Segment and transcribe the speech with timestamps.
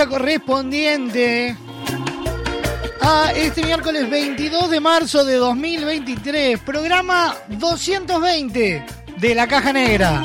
[0.00, 1.54] Correspondiente
[3.02, 8.86] a este miércoles 22 de marzo de 2023, programa 220
[9.18, 10.22] de la Caja Negra.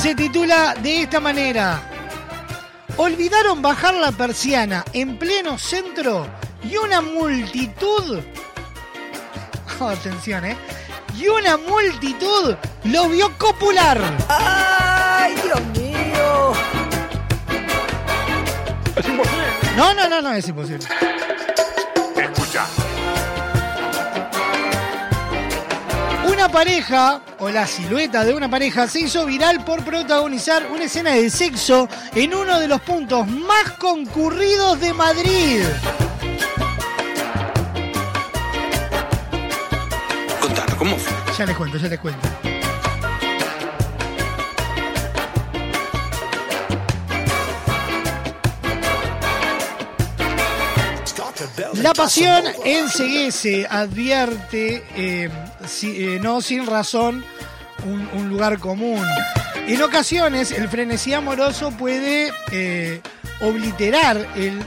[0.00, 1.82] Se titula de esta manera.
[2.96, 6.26] Olvidaron bajar la persiana en pleno centro
[6.64, 8.20] y una multitud
[9.84, 10.56] Oh, atención, ¿eh?
[11.18, 14.00] Y una multitud lo vio copular.
[14.28, 16.52] ¡Ay, Dios mío!
[19.76, 20.86] No, no, no, no, es imposible.
[22.14, 22.64] Escucha.
[26.28, 31.10] Una pareja, o la silueta de una pareja, se hizo viral por protagonizar una escena
[31.10, 35.64] de sexo en uno de los puntos más concurridos de Madrid.
[41.38, 42.28] Ya les cuento, ya les cuento.
[51.74, 55.28] La pasión enseguece, advierte, eh,
[55.66, 57.24] si- eh, no sin razón,
[57.84, 59.04] un, un lugar común.
[59.66, 63.00] En ocasiones, el frenesí amoroso puede eh,
[63.40, 64.60] obliterar el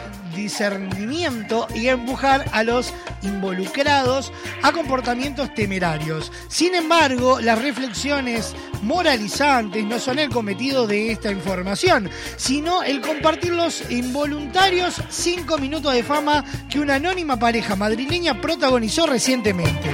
[0.46, 6.32] discernimiento y empujar a los involucrados a comportamientos temerarios.
[6.50, 13.54] Sin embargo, las reflexiones moralizantes no son el cometido de esta información, sino el compartir
[13.54, 19.90] los involuntarios cinco minutos de fama que una anónima pareja madrileña protagonizó recientemente.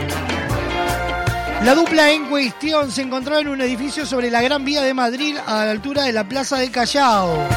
[1.64, 5.38] La dupla en cuestión se encontraba en un edificio sobre la Gran Vía de Madrid
[5.46, 7.48] a la altura de la Plaza de Callao,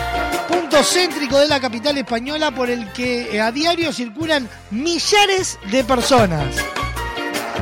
[0.75, 5.85] punto céntrico de la capital española por el que eh, a diario circulan millares de
[5.85, 6.57] personas.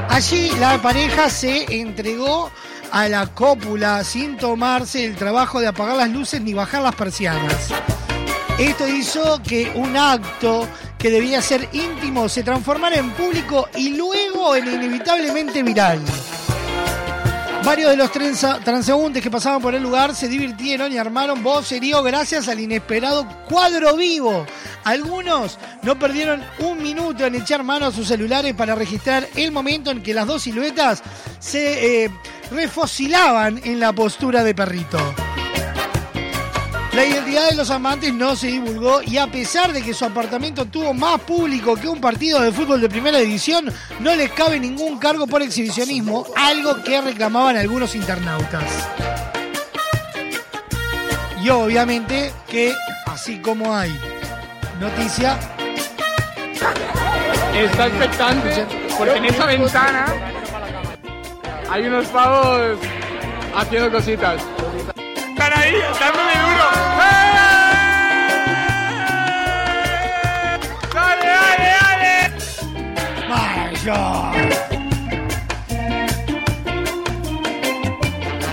[0.09, 2.51] Allí la pareja se entregó
[2.91, 7.69] a la cópula sin tomarse el trabajo de apagar las luces ni bajar las persianas.
[8.59, 10.67] Esto hizo que un acto
[10.97, 16.01] que debía ser íntimo se transformara en público y luego en inevitablemente viral.
[17.65, 22.49] Varios de los transeúntes que pasaban por el lugar se divirtieron y armaron vocerío gracias
[22.49, 24.45] al inesperado cuadro vivo.
[24.83, 29.93] Algunos no perdieron un minuto en echar mano a sus celulares para registrar el momento
[29.93, 31.03] en que las dos siluetas
[31.39, 32.11] se eh,
[32.51, 34.99] refocilaban en la postura de perrito.
[36.93, 40.67] La identidad de los amantes no se divulgó y a pesar de que su apartamento
[40.67, 44.99] tuvo más público que un partido de fútbol de primera división, no les cabe ningún
[44.99, 48.65] cargo por exhibicionismo, algo que reclamaban algunos internautas.
[51.43, 52.75] Y obviamente que,
[53.07, 53.91] así como hay
[54.79, 55.39] noticia,
[57.55, 60.07] Está expectante porque en esa ventana
[61.71, 62.79] hay unos pavos
[63.55, 64.43] haciendo cositas.
[64.97, 66.62] Están ahí, dándome duro.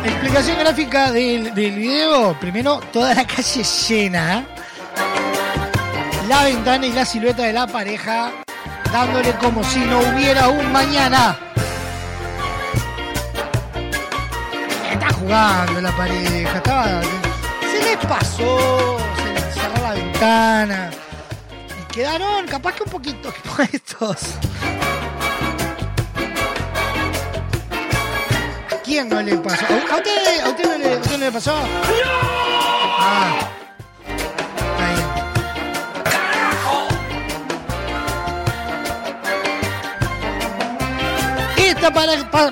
[0.04, 2.40] Explicación gráfica del, del video.
[2.40, 4.46] Primero, toda la calle llena.
[6.28, 8.32] La ventana y la silueta de la pareja
[8.92, 11.38] dándole como si no hubiera un mañana.
[14.92, 17.02] Está jugando la pareja,
[17.62, 20.90] se les pasó, se les cerró la ventana.
[21.80, 24.18] Y quedaron capaz que un poquito expuestos.
[28.90, 29.66] Quién no le pasó?
[29.66, 31.54] ¿A usted, a usted no, le, usted no pasó?
[33.00, 33.38] Ah.
[41.56, 41.68] Bien.
[41.68, 41.94] Esta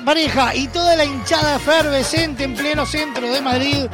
[0.04, 3.86] pareja y toda la hinchada efervescente en pleno centro de Madrid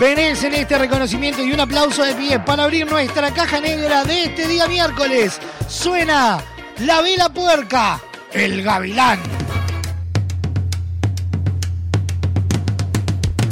[0.00, 4.48] merecen este reconocimiento y un aplauso de pie para abrir nuestra caja negra de este
[4.48, 5.38] día miércoles.
[5.68, 6.42] Suena
[6.80, 8.00] la vela puerca,
[8.32, 9.41] el gavilán.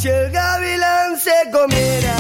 [0.01, 2.17] Si el gavilán se comiera,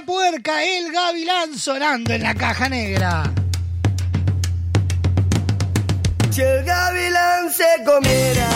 [0.00, 3.30] La puerca, el gavilán sonando en la caja negra.
[6.30, 8.48] Si el gavilán se comiera,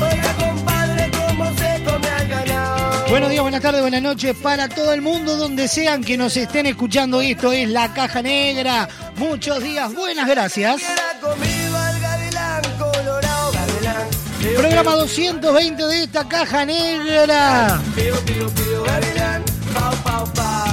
[0.00, 3.08] oiga compadre, cómo se come al ganado.
[3.08, 6.66] Buenos días, buenas tardes, buenas noches para todo el mundo, donde sean que nos estén
[6.66, 7.20] escuchando.
[7.20, 8.88] Esto es La Caja Negra.
[9.16, 10.82] Muchos días, buenas gracias.
[14.56, 17.80] Programa 220 de esta Caja Negra.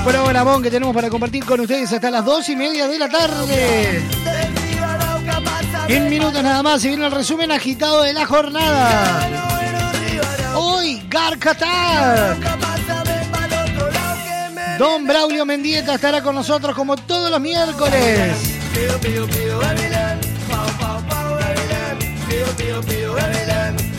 [0.03, 4.03] Programón que tenemos para compartir con ustedes hasta las dos y media de la tarde.
[5.87, 9.29] En minutos nada más se viene el resumen agitado de la jornada.
[10.55, 12.37] Hoy, Garcatar.
[14.77, 18.37] Don Braulio Mendieta estará con nosotros como todos los miércoles.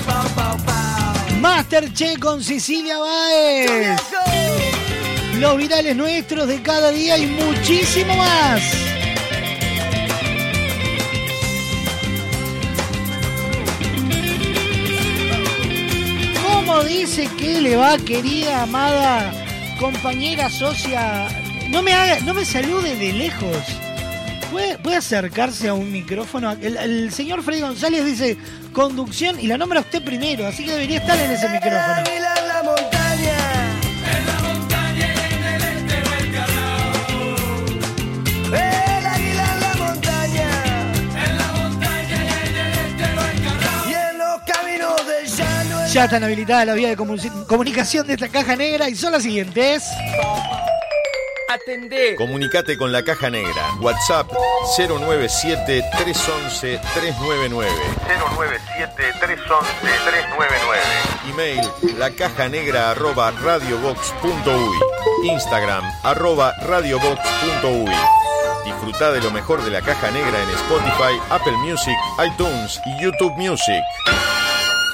[0.06, 0.58] Pau.
[1.40, 4.00] Masterchef con Cecilia Báez.
[5.38, 8.62] Los virales nuestros de cada día y muchísimo más.
[16.42, 19.32] ¿Cómo dice que le va, querida, amada
[19.78, 21.28] compañera, socia?
[21.68, 23.58] No me haga, no me salude de lejos.
[24.50, 26.52] ¿Puede, puede acercarse a un micrófono?
[26.52, 28.38] El, el señor Freddy González dice
[28.72, 32.02] conducción y la nombra usted primero, así que debería estar en ese micrófono.
[45.94, 49.22] Ya están habilitadas las vías de comu- comunicación de esta caja negra y son las
[49.22, 49.84] siguientes.
[51.48, 52.16] Atendé.
[52.16, 53.74] Comunicate con la Caja Negra.
[53.80, 54.28] WhatsApp
[54.76, 57.68] 097-311-399.
[58.74, 61.30] 097-311-399.
[61.30, 61.60] Email
[61.96, 65.28] lacajanegra arroba radiobox.uy.
[65.30, 67.92] Instagram arroba radiobox.uy.
[68.64, 71.94] Disfruta de lo mejor de la Caja Negra en Spotify, Apple Music,
[72.26, 73.84] iTunes y YouTube Music.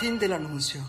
[0.01, 0.81] Fin del anuncio.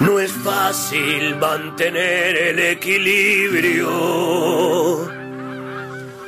[0.00, 3.88] No es fácil mantener el equilibrio.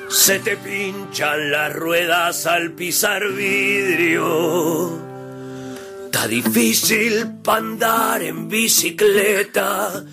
[0.08, 4.98] Se te pinchan las ruedas al pisar vidrio.
[6.06, 10.06] Está difícil pa' andar en bicicleta.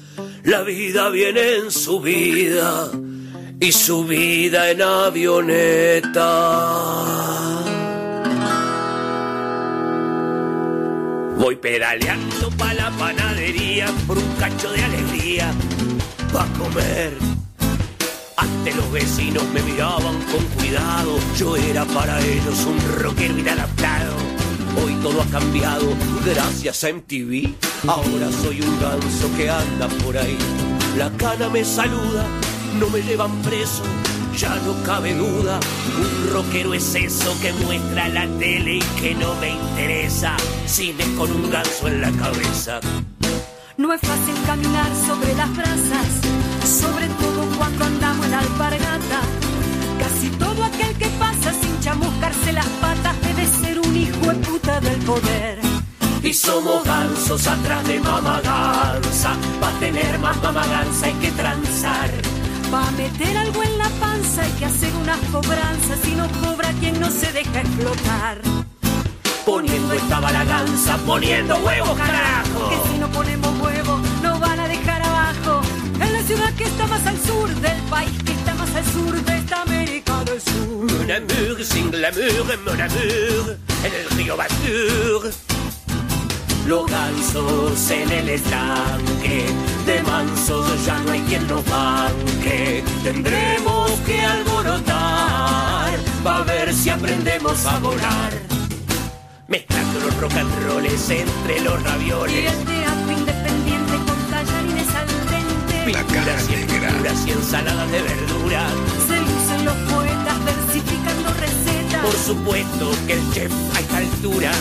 [0.44, 2.92] La vida viene en su vida
[3.60, 6.18] y su vida en avioneta.
[11.38, 15.52] Voy pedaleando pa' la panadería por un cacho de alegría
[16.34, 17.14] pa' comer.
[18.38, 24.16] Antes los vecinos me miraban con cuidado, yo era para ellos un rockero inadaptado.
[24.84, 25.88] Hoy todo ha cambiado
[26.26, 27.56] gracias a MTV.
[27.88, 30.38] Ahora soy un ganso que anda por ahí.
[30.98, 32.26] La cana me saluda,
[32.80, 33.84] no me llevan preso,
[34.38, 35.60] ya no cabe duda.
[35.98, 40.36] Un rockero es eso que muestra la tele y que no me interesa.
[40.66, 42.80] Cine con un ganso en la cabeza.
[43.78, 46.08] No es fácil caminar sobre las brasas,
[46.64, 49.22] sobre todo cuando andamos en alpargata.
[50.00, 54.80] Casi todo aquel que pasa sin chamuscarse las patas debe ser un hijo de puta
[54.80, 55.60] del poder.
[56.24, 59.36] Y somos gansos atrás de mamá gansa.
[59.62, 62.10] Pa' tener más mamá gansa hay que transar.
[62.72, 67.00] Pa' meter algo en la panza hay que hacer unas cobranzas y no cobra quien
[67.00, 68.42] no se deja explotar.
[69.46, 72.70] Poniendo esta balaganza, poniendo huevos, carajo.
[72.70, 75.62] Que si no ponemos huevo nos van a dejar abajo.
[76.02, 79.14] En la ciudad que está más al sur del país, que está más al sur
[79.14, 80.92] de esta América del Sur.
[80.92, 85.32] Mon amour, sin glamour, mon amour, en el río Batur.
[86.68, 89.46] Los gansos en el estanque,
[89.86, 92.84] de mansos ya no hay quien nos banque.
[93.06, 98.34] Tendremos que alborotar, pa' ver si aprendemos a volar.
[99.48, 102.54] Mezclando los rock and rolls entre los Y ravioles.
[102.54, 105.84] el teatro independiente con tallarines al dente.
[105.86, 108.68] Pinturas y y ensaladas de verdura.
[109.08, 109.47] Se
[112.08, 114.52] Por supuesto que el chef a esta altura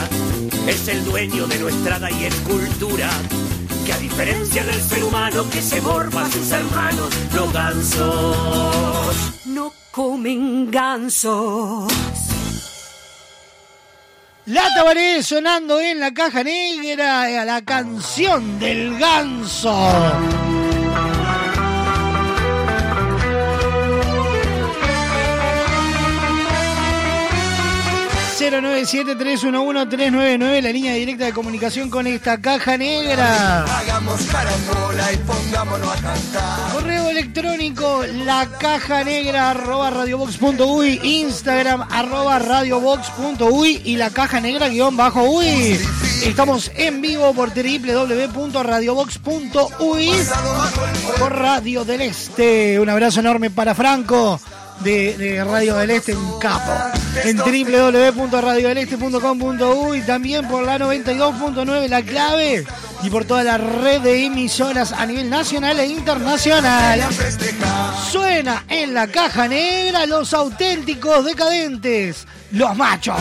[0.66, 3.08] es el dueño de nuestra y escultura.
[3.84, 9.16] Que a diferencia del ser humano que se morfa a sus hermanos, los gansos.
[9.44, 11.92] No comen gansos.
[14.46, 19.72] La Tabaré sonando en la caja negra a la canción del ganso.
[30.10, 33.64] Nueve la línea directa de comunicación con esta caja negra.
[33.64, 36.72] Hagamos carambola y pongámonos a cantar.
[36.72, 44.96] Correo electrónico la caja negra arroba radiobox.uy, Instagram arroba radiobox.uy y la caja negra guion
[44.96, 45.78] bajo uy.
[46.24, 50.10] Estamos en vivo por www.radiobox.uy
[51.18, 52.78] por Radio del Este.
[52.80, 54.40] Un abrazo enorme para Franco
[54.80, 56.72] de, Radio del Este, un capo.
[57.24, 62.66] En www.radiodeleste.com.uy también por la 92.9 La Clave
[63.02, 67.00] y por toda la red de emisoras a nivel nacional e internacional.
[68.10, 73.16] Suena en la caja negra los auténticos decadentes, los machos.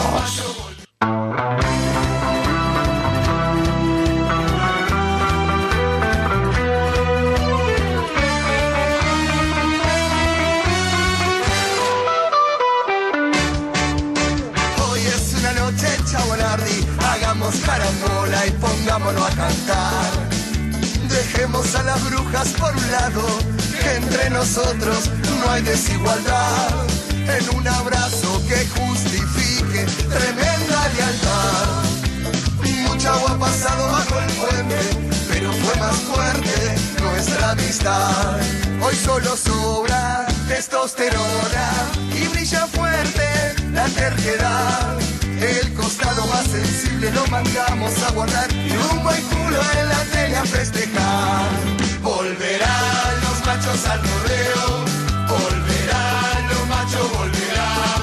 [18.96, 20.12] Pongámonos a cantar.
[21.10, 23.24] Dejemos a las brujas por un lado,
[23.96, 26.70] entre nosotros no hay desigualdad.
[27.12, 31.84] En un abrazo que justifique tremenda lealtad.
[32.88, 34.80] Mucha agua ha pasado bajo el puente,
[35.30, 36.76] pero fue más fuerte
[37.52, 38.40] amistad.
[38.82, 41.72] Hoy solo sobra testosterona
[42.14, 45.15] y brilla fuerte la terquedad.
[45.46, 50.38] El costado más sensible lo mandamos a guardar y un buen culo en la tele
[50.38, 51.46] a festejar.
[52.02, 54.86] Volverán los machos al rodeo,
[55.30, 58.02] volverán los machos, volverán,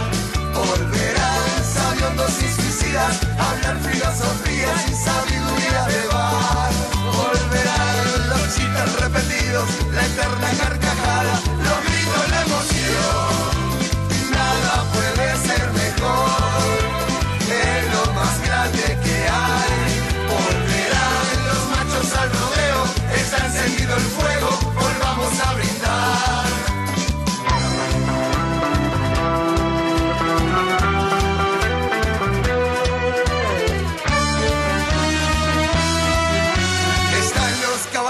[0.55, 6.73] volverán sabiondos y suicidas, hablar filosofía sin sabiduría de bar.
[7.19, 10.82] Volverán los chistes repetidos, la eterna carcajada,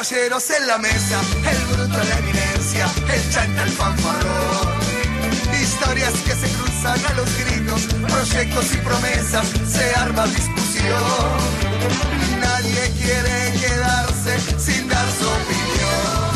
[0.03, 4.69] caballeros en la mesa, el bruto la eminencia, el chanta, el fanfarrón.
[5.61, 11.03] Historias que se cruzan a los gritos, proyectos y promesas, se arma discusión.
[12.41, 16.33] Nadie quiere quedarse sin dar su opinión.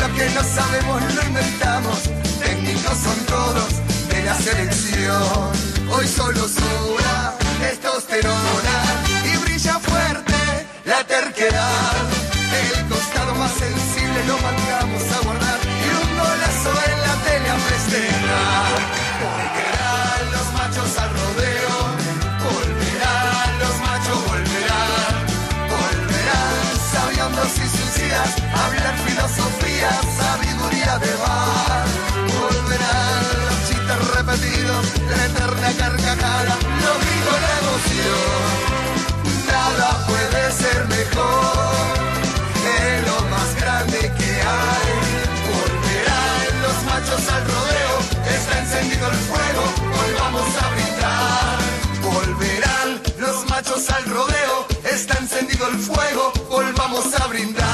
[0.00, 2.02] Lo que no sabemos lo inventamos,
[2.40, 3.68] técnicos son todos
[4.08, 5.52] de la selección.
[5.90, 8.76] Hoy solo sobra testosterona
[9.22, 10.34] y brilla fuerte
[10.86, 12.23] la terquedad.
[12.54, 17.58] El costado más sensible lo mandamos a guardar y un golazo en la tele a
[17.68, 18.78] festejar.
[19.24, 21.74] Volverán los machos al rodeo,
[22.46, 25.14] volverán los machos, volverán,
[25.74, 28.30] volverán sabiondos y suicidas,
[28.62, 29.90] hablar filosofía,
[30.20, 31.86] sabiduría de bar.
[32.38, 38.54] Volverán los chistes repetidos, la eterna carcajada, los gritos, la emoción.
[39.50, 41.63] Nada puede ser mejor,
[55.66, 57.64] el fuego, volvamos a brindar.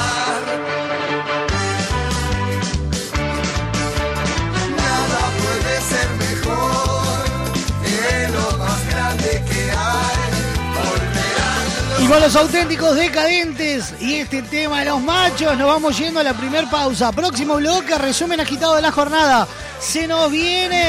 [11.99, 16.23] Y con los auténticos decadentes y este tema de los machos, nos vamos yendo a
[16.23, 17.11] la primer pausa.
[17.11, 19.47] Próximo bloque, resumen agitado de la jornada.
[19.79, 20.83] Se nos viene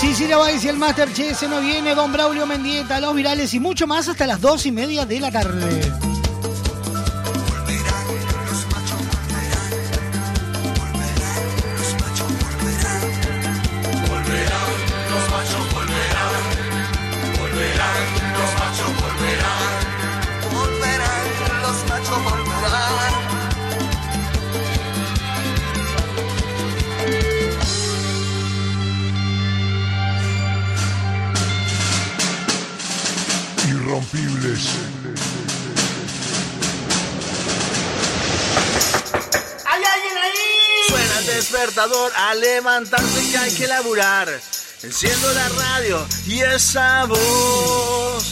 [0.00, 3.86] Cecilia Weiss y el Masterchef, se nos viene Don Braulio Mendieta, los virales y mucho
[3.86, 6.11] más hasta las dos y media de la tarde.
[41.78, 44.28] A levantarse que hay que laburar.
[44.82, 48.24] Enciendo la radio y esa voz.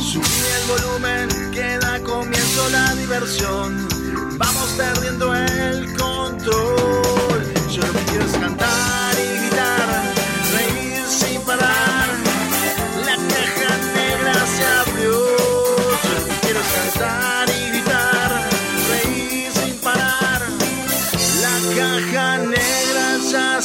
[0.00, 0.24] Subí
[0.56, 3.88] el volumen que da comienzo la diversión.
[4.38, 7.54] Vamos perdiendo el control.
[7.70, 10.14] Yo lo que quiero es cantar y gritar,
[10.52, 11.83] reír sin parar.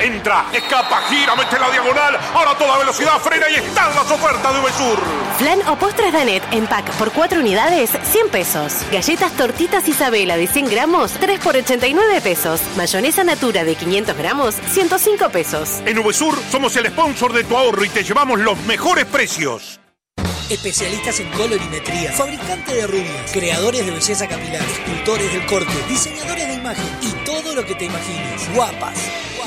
[0.00, 2.18] Entra, escapa, gira, mete la diagonal.
[2.34, 4.98] Ahora toda velocidad frena y están las ofertas de Uvesur.
[5.38, 8.74] Flan o postres Danet en pack por 4 unidades, 100 pesos.
[8.92, 12.60] Galletas tortitas Isabela de 100 gramos, 3 por 89 pesos.
[12.76, 15.82] Mayonesa Natura de 500 gramos, 105 pesos.
[15.84, 19.80] En Uvesur somos el sponsor de tu ahorro y te llevamos los mejores precios.
[20.50, 26.54] Especialistas en colorimetría, fabricante de rubias, creadores de belleza capilar, escultores del corte, diseñadores de
[26.54, 28.48] imagen y todo lo que te imagines.
[28.54, 28.96] Guapas.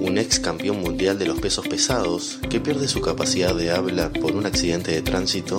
[0.00, 4.36] un ex campeón mundial de los pesos pesados que pierde su capacidad de habla por
[4.36, 5.56] un accidente de tránsito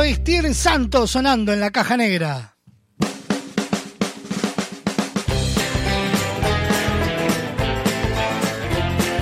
[0.01, 2.47] vestir santo sonando en la caja negra.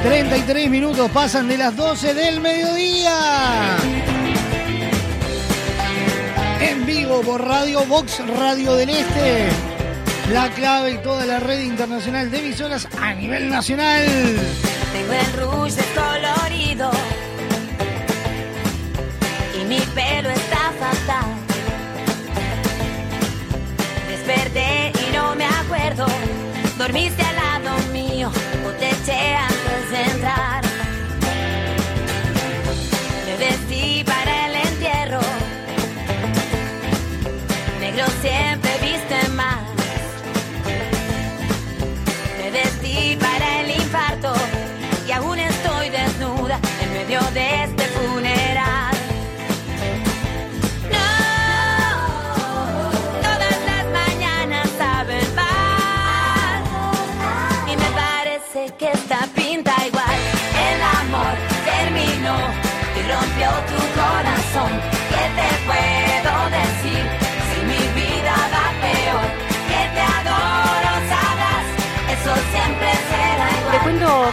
[0.02, 3.76] ...33 minutos pasan de las 12 del mediodía...
[6.62, 9.50] ...en vivo por Radio Box Radio del Este...
[10.32, 14.06] ...la clave y toda la red internacional de emisoras a nivel nacional...
[14.94, 16.92] Tengo el rouge descolorido.
[19.60, 19.80] Y mi
[26.80, 27.09] Dormiste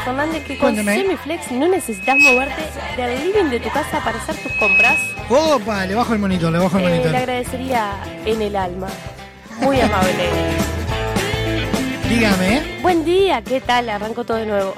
[0.00, 0.74] Fernández, que con.
[0.76, 2.62] Semiflex no necesitas moverte
[2.96, 4.98] del living de tu casa para hacer tus compras.
[5.28, 7.10] Opa, le bajo el monitor, le bajo el Eh, monitor.
[7.12, 7.92] le agradecería
[8.24, 8.88] en el alma.
[9.60, 10.24] Muy amable.
[12.08, 12.78] Dígame, ¿eh?
[12.82, 13.88] Buen día, ¿qué tal?
[13.88, 14.74] Arranco todo de nuevo.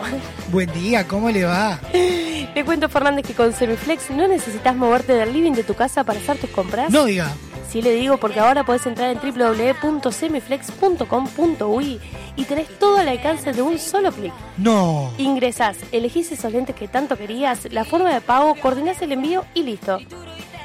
[0.50, 1.78] buen día, ¿cómo le va?
[1.92, 6.18] Te cuento, Fernández, que con Semiflex no necesitas moverte del living de tu casa para
[6.18, 6.90] hacer tus compras.
[6.90, 7.30] No diga.
[7.68, 12.00] Sí le digo porque ahora podés entrar en www.semiflex.com.uy
[12.36, 14.32] y tenés todo al alcance de un solo clic.
[14.56, 15.12] No.
[15.18, 19.64] Ingresás, elegís esos lentes que tanto querías, la forma de pago, coordinás el envío y
[19.64, 19.98] listo.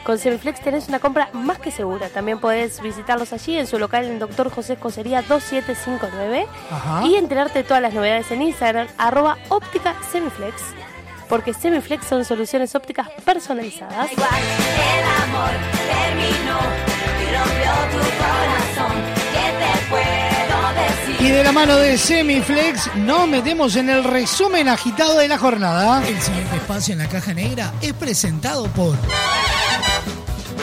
[0.06, 2.10] Con Semiflex tenés una compra más que segura.
[2.10, 4.50] También podés visitarlos allí en su local en Dr.
[4.50, 7.06] José Cosería 2759 Ajá.
[7.06, 10.56] y enterarte de todas las novedades en Instagram, arroba óptica Semiflex.
[11.30, 14.12] Porque Semiflex son soluciones ópticas personalizadas.
[14.12, 14.20] El
[15.24, 15.52] amor
[15.90, 16.60] terminó
[21.24, 26.06] y de la mano de Semiflex nos metemos en el resumen agitado de la jornada.
[26.06, 28.98] El siguiente espacio en la caja negra es presentado por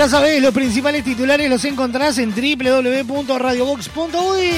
[0.00, 4.50] Ya sabés, los principales titulares los encontrás en www.radiobox.uy.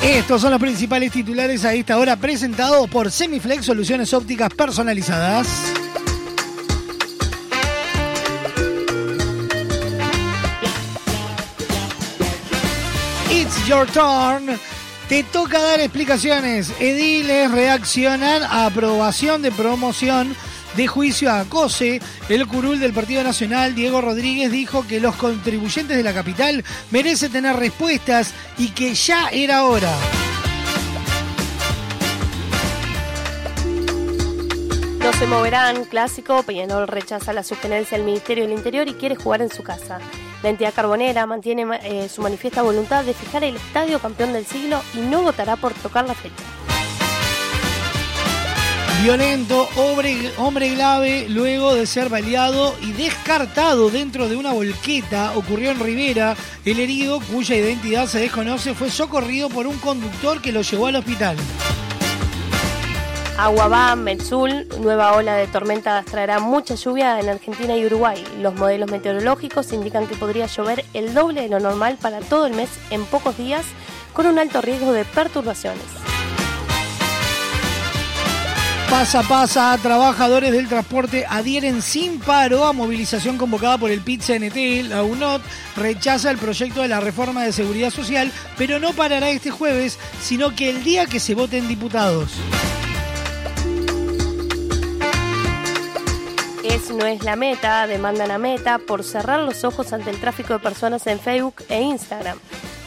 [0.00, 5.48] Estos son los principales titulares a esta hora presentados por Semiflex Soluciones Ópticas Personalizadas.
[13.32, 14.56] It's your turn.
[15.08, 16.72] Te toca dar explicaciones.
[16.78, 20.36] Ediles reaccionan a aprobación de promoción
[20.76, 22.00] de juicio a Acose.
[22.28, 27.32] El curul del Partido Nacional, Diego Rodríguez, dijo que los contribuyentes de la capital merecen
[27.32, 29.92] tener respuestas y que ya era hora.
[35.00, 39.40] No se moverán, clásico, Peñarol rechaza la sugerencia del Ministerio del Interior y quiere jugar
[39.40, 40.00] en su casa.
[40.42, 44.82] La entidad carbonera mantiene eh, su manifiesta voluntad de fijar el estadio campeón del siglo
[44.94, 46.65] y no votará por tocar la fecha.
[49.02, 55.70] Violento, hombre, hombre grave, luego de ser baleado y descartado dentro de una volqueta, ocurrió
[55.70, 56.34] en Rivera.
[56.64, 60.96] El herido, cuya identidad se desconoce, fue socorrido por un conductor que lo llevó al
[60.96, 61.36] hospital.
[63.38, 68.24] Aguabá, Metzul, nueva ola de tormentas traerá mucha lluvia en Argentina y Uruguay.
[68.40, 72.54] Los modelos meteorológicos indican que podría llover el doble de lo normal para todo el
[72.54, 73.66] mes en pocos días,
[74.14, 76.05] con un alto riesgo de perturbaciones.
[78.90, 84.88] Pasa, pasa, trabajadores del transporte adhieren sin paro a movilización convocada por el PIT-CNT.
[84.88, 85.42] La UNOT
[85.76, 90.54] rechaza el proyecto de la reforma de seguridad social, pero no parará este jueves, sino
[90.54, 92.30] que el día que se voten diputados.
[96.62, 100.54] Es no es la meta, demandan a Meta por cerrar los ojos ante el tráfico
[100.54, 102.38] de personas en Facebook e Instagram.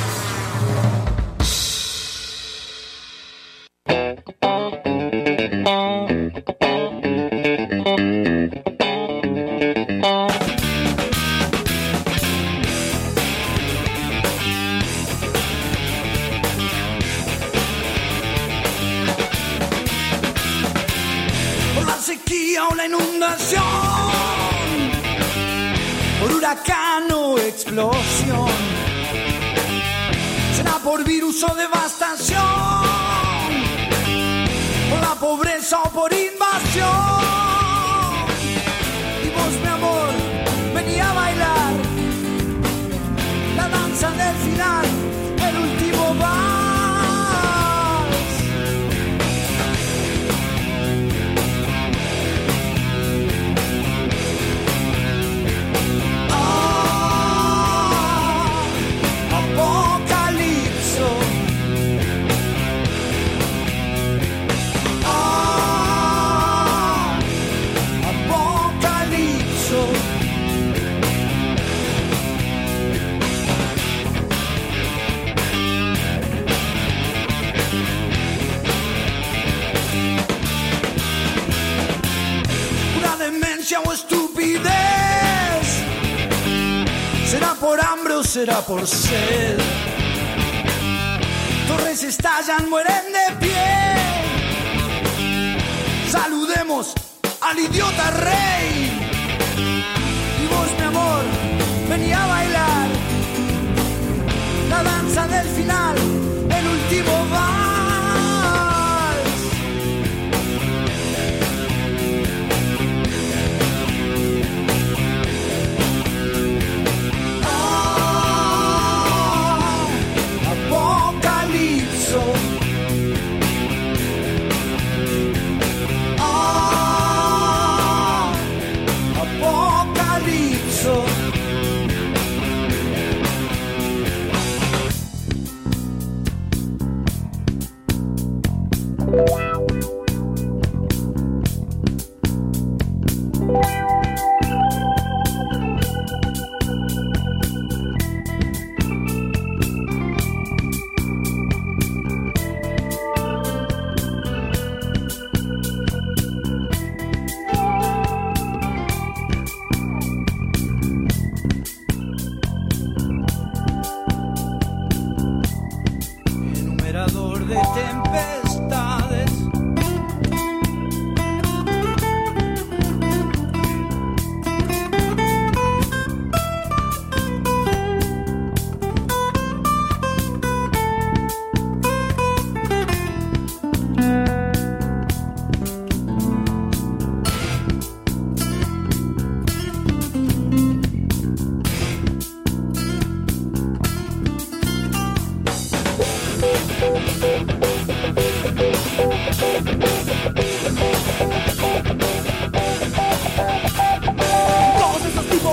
[88.66, 89.58] por sed?
[91.68, 92.93] Torres estallan, mueren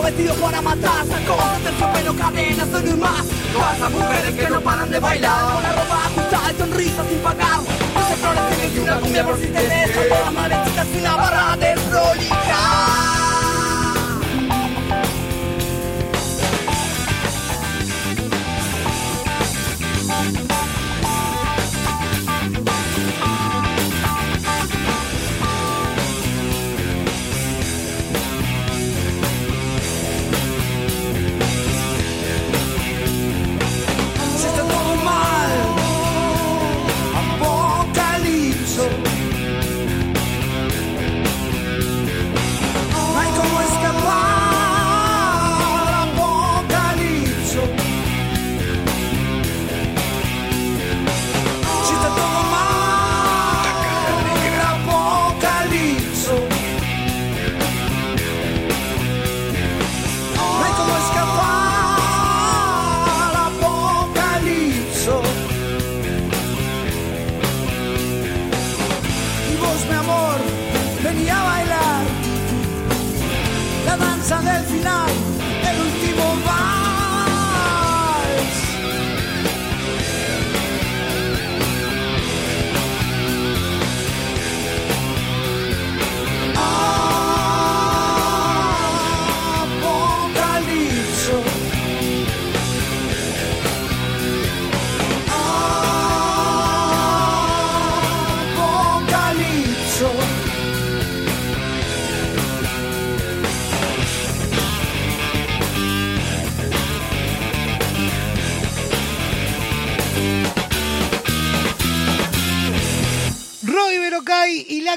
[0.01, 3.25] vestido para matar Sacos del pelo, cadenas de no más.
[3.57, 7.59] Pasa mujeres que no paran de bailar Con la ropa ajustada y sonrisa sin pagar.
[7.59, 11.57] No se flores, tienes una cumbia por si te deja Para maletitas y una barra
[11.57, 13.00] de prolijar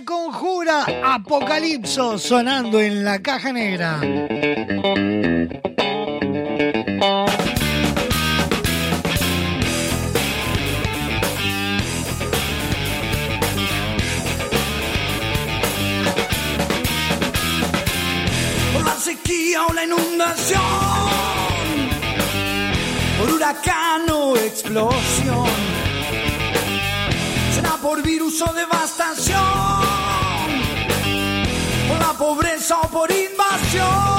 [0.02, 4.00] conjura Apocalipso sonando en la caja negra.
[18.72, 20.60] por la sequía o la inundación,
[23.18, 25.46] por huracán o explosión,
[27.54, 28.73] será por virus o devastación,
[32.14, 34.13] la pobreza o por invasión.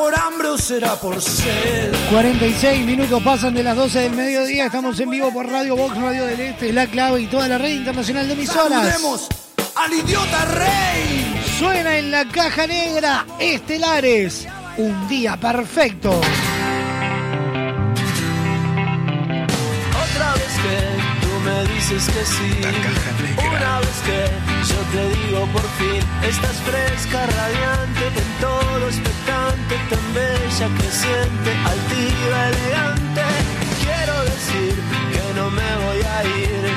[0.00, 1.94] Por hambre o será por sed?
[2.10, 4.64] 46 minutos pasan de las 12 del mediodía.
[4.64, 7.72] Estamos en vivo por Radio Box, Radio del Este, La Clave y toda la red
[7.72, 8.70] internacional de emisoras.
[8.70, 9.28] Saludemos
[9.76, 11.42] al idiota rey.
[11.58, 14.48] Suena en la caja negra Estelares.
[14.78, 16.12] Un día perfecto.
[20.08, 20.78] Otra vez que
[21.20, 22.52] tú me dices que sí.
[23.36, 24.24] Una vez que
[24.66, 26.02] yo te digo por fin.
[26.26, 29.19] Estás fresca, radiante, en todo expectante,
[30.58, 33.22] tan bella, creciente, altiva, elegante.
[33.82, 34.74] Quiero decir
[35.12, 36.70] que no me voy a ir.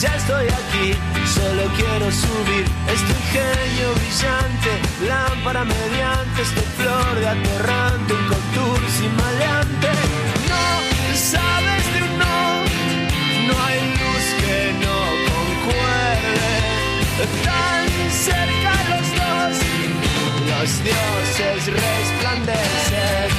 [0.00, 0.94] Ya estoy aquí,
[1.34, 2.66] solo quiero subir.
[2.88, 4.70] Este ingenio brillante,
[5.08, 9.88] lámpara mediante, este flor de aterrante, un contour sin maleante.
[10.48, 12.64] No sabes de un no,
[13.48, 14.98] no hay luz que no
[15.30, 16.50] concuerde.
[17.44, 18.83] Tan cerca
[20.64, 23.33] los dioses resplandecen.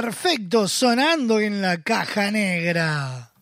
[0.00, 3.32] Perfecto, sonando en la caja negra.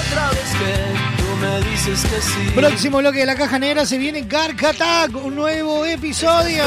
[0.00, 2.52] Otra vez que tú me dices que sí.
[2.54, 6.62] Próximo bloque de la caja negra se viene Gark Attack, un nuevo episodio.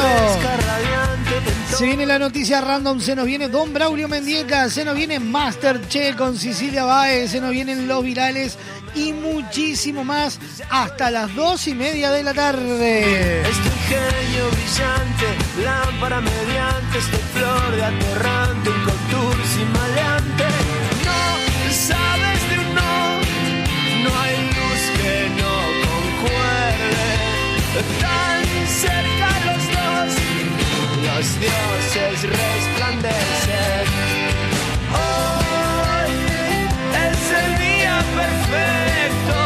[1.74, 6.14] Se viene la noticia random, se nos viene Don Braulio Mendieta, se nos viene Masterchef
[6.14, 8.58] con Cecilia Baez, se nos vienen los virales
[8.94, 10.38] y muchísimo más
[10.70, 13.40] hasta las dos y media de la tarde.
[13.40, 20.44] Este ingenio brillante, lámpara mediante, este flor de atorrante, un contursi maleante.
[21.04, 21.22] No
[21.72, 22.96] sabes de un no,
[24.04, 25.54] no hay luz que no
[25.86, 27.08] concuerde.
[28.00, 30.10] Tan cerca los dos,
[31.06, 33.86] los dioses resplandecen.
[34.92, 36.14] Hoy
[37.06, 39.36] es el día perfecto,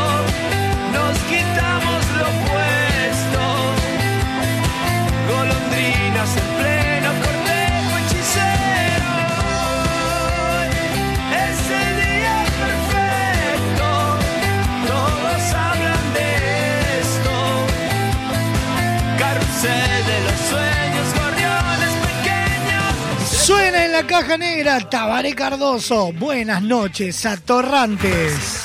[24.00, 26.12] la caja negra Tabaré Cardoso.
[26.12, 28.59] Buenas noches, atorrantes.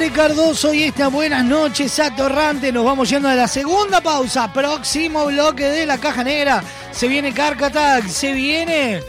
[0.00, 4.50] Tabaré Cardoso y esta buenas noches atorrante nos vamos yendo a la segunda pausa.
[4.50, 6.64] Próximo bloque de la caja negra.
[6.90, 9.02] Se viene Carcatac, se viene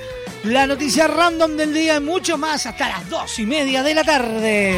[0.44, 4.04] la noticia random del día y mucho más hasta las dos y media de la
[4.04, 4.78] tarde.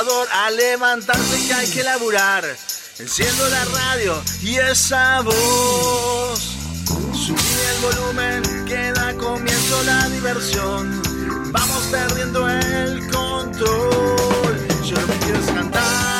[0.00, 2.44] Despertador a levantarse que hay que laburar.
[2.98, 6.40] Enciendo la radio y esa voz.
[7.14, 7.38] Subí
[7.70, 11.02] el volumen que da comienzo la diversión.
[11.52, 14.68] Vamos perdiendo el control.
[14.84, 16.19] Yo lo que quiero cantar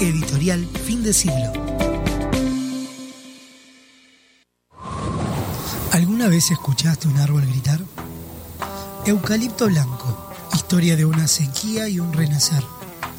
[0.00, 1.52] Editorial Fin de Siglo.
[5.92, 7.80] ¿Alguna vez escuchaste un árbol gritar?
[9.06, 12.62] Eucalipto Blanco, historia de una sequía y un renacer.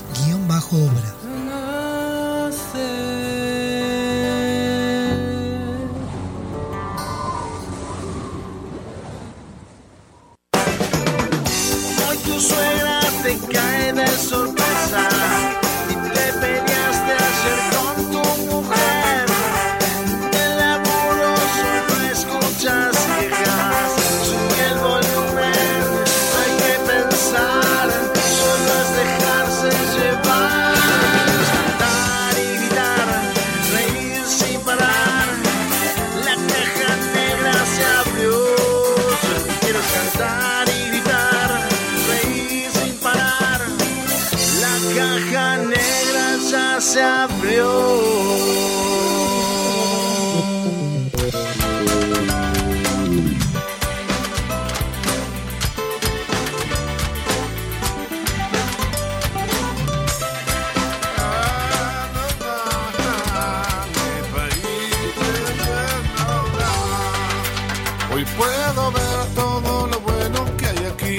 [68.14, 71.18] Hoy puedo ver todo lo bueno que hay aquí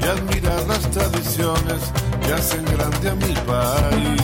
[0.00, 1.80] y admirar las tradiciones
[2.24, 4.22] que hacen grande a mi país.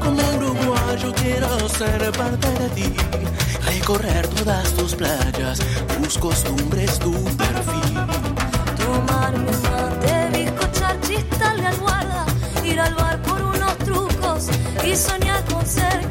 [0.00, 2.96] Como uruguayo quiero ser parte de ti,
[3.66, 5.60] recorrer todas tus playas,
[6.02, 7.94] tus costumbres, tu perfil.
[8.76, 12.26] Tomarme un mate, bizcochar, chistal de almohada,
[12.64, 14.48] ir al bar por unos trucos
[14.84, 16.10] y soñar con ser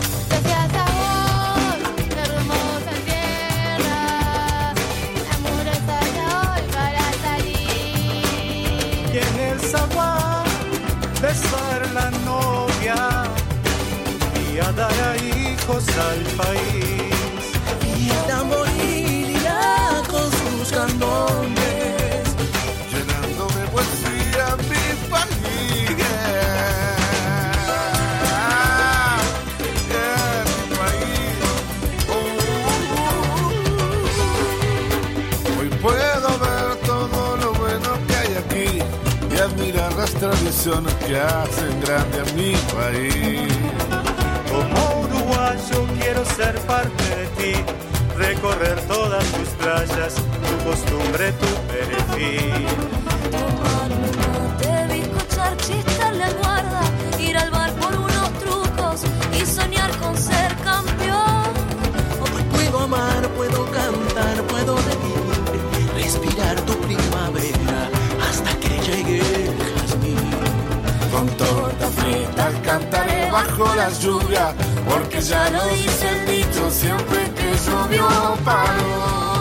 [14.53, 17.13] Y a dar a hijos al país.
[17.97, 22.23] Y tamboril irá con sus candones,
[22.91, 25.97] llenando de poesía mi país.
[29.89, 31.37] Yeah, mi país.
[35.59, 38.69] Hoy puedo ver todo lo bueno que hay aquí
[39.33, 43.50] y admirar las tradiciones que hacen grande a mi país.
[45.51, 47.53] Uruguayo quiero ser parte de ti,
[48.15, 52.65] recorrer todas tus playas, tu costumbre, tu perfil.
[53.31, 56.81] Tomarme un mate, bizcochar, chistal de almohada,
[57.19, 59.01] ir al bar por unos trucos
[59.37, 61.51] y soñar con ser campeón.
[62.33, 67.89] Hoy puedo amar, puedo cantar, puedo reír, respirar tu primavera
[68.29, 70.31] hasta que llegue el jazmín.
[71.11, 74.53] Con tortas fritas cantaré bajo la lluvia,
[74.91, 78.07] porque ya lo dice el dicho, siempre que llovió
[78.43, 79.40] paró.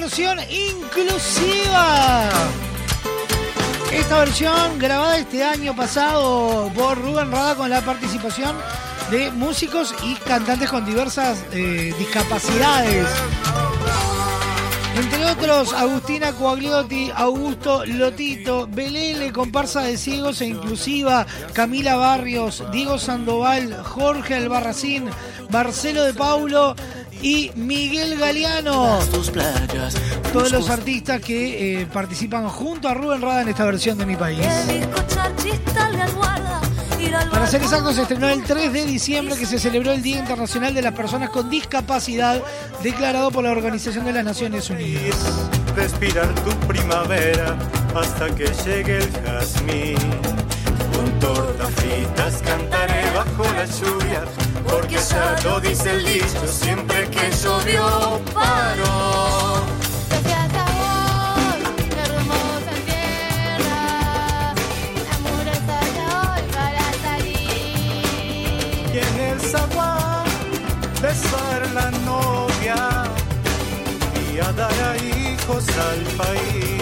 [0.00, 2.28] Versión inclusiva.
[3.92, 8.56] Esta versión grabada este año pasado por Rubén Rada con la participación
[9.10, 13.06] de músicos y cantantes con diversas eh, discapacidades.
[14.96, 22.98] Entre otros, Agustina Coagliotti, Augusto Lotito, Belele, comparsa de ciegos e inclusiva, Camila Barrios, Diego
[22.98, 25.08] Sandoval, Jorge Albarracín,
[25.50, 26.74] Marcelo de Paulo
[27.24, 28.98] y Miguel Galeano.
[30.30, 34.14] Todos los artistas que eh, participan junto a Rubén Rada en esta versión de Mi
[34.14, 34.46] País.
[37.30, 40.74] Para ser exactos, se estrenó el 3 de diciembre que se celebró el Día Internacional
[40.74, 42.42] de las Personas con Discapacidad,
[42.82, 45.16] declarado por la Organización de las Naciones Unidas.
[45.74, 47.56] respirar tu primavera
[47.94, 50.53] hasta que llegue el jazmín.
[51.04, 54.24] Con tortas fritas cantaré bajo la lluvia,
[54.66, 59.60] porque ya lo dice el dicho, siempre que llovió paró.
[60.08, 61.60] Gracias a vos,
[62.04, 64.54] hermosa tierra,
[65.04, 67.74] la muralla hoy para salir.
[68.94, 70.24] Y en el zaguán
[71.02, 72.80] besar la novia
[74.32, 76.73] y a dar a hijos al país.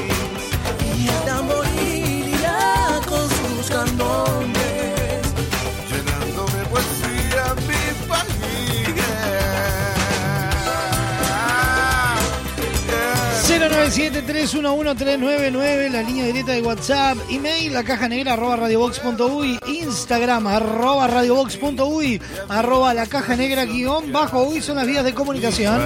[13.93, 22.23] 097-311-399, la línea directa de WhatsApp, email, la caja negra, arroba radiobox.uy, Instagram, arroba radiobox.uy,
[22.49, 25.83] arroba la caja negra, guion bajo, uy, son las vías de comunicación.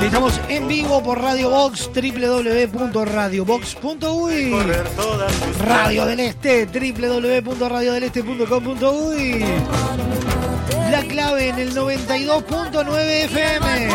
[0.00, 4.54] Estamos en vivo por Radio Box, www.radiobox.uy.
[5.58, 9.44] Radio del Este, www.radiodeleste.com.uy.
[10.90, 13.88] La clave en el 92.9 FM.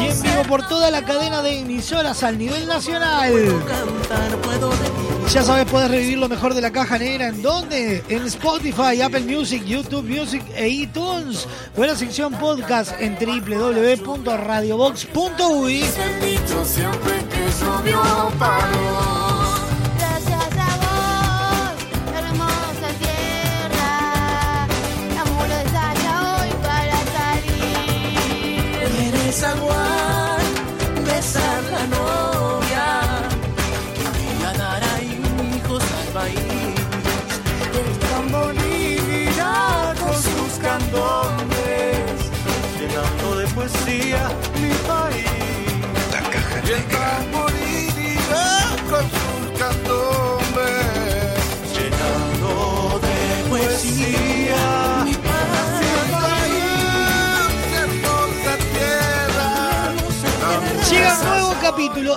[0.00, 3.32] Y en vivo por toda la cadena de emisoras al nivel nacional.
[5.32, 7.28] Ya sabes, puedes revivir lo mejor de la caja negra.
[7.28, 8.02] ¿En dónde?
[8.08, 11.46] En Spotify, Apple Music, YouTube Music e iTunes.
[11.76, 15.84] O en la sección podcast en www.radiobox.uy.
[29.32, 29.97] salir.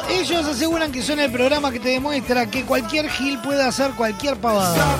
[0.09, 4.37] Ellos aseguran que son el programa que te demuestra que cualquier Gil puede hacer cualquier
[4.37, 4.97] pavada.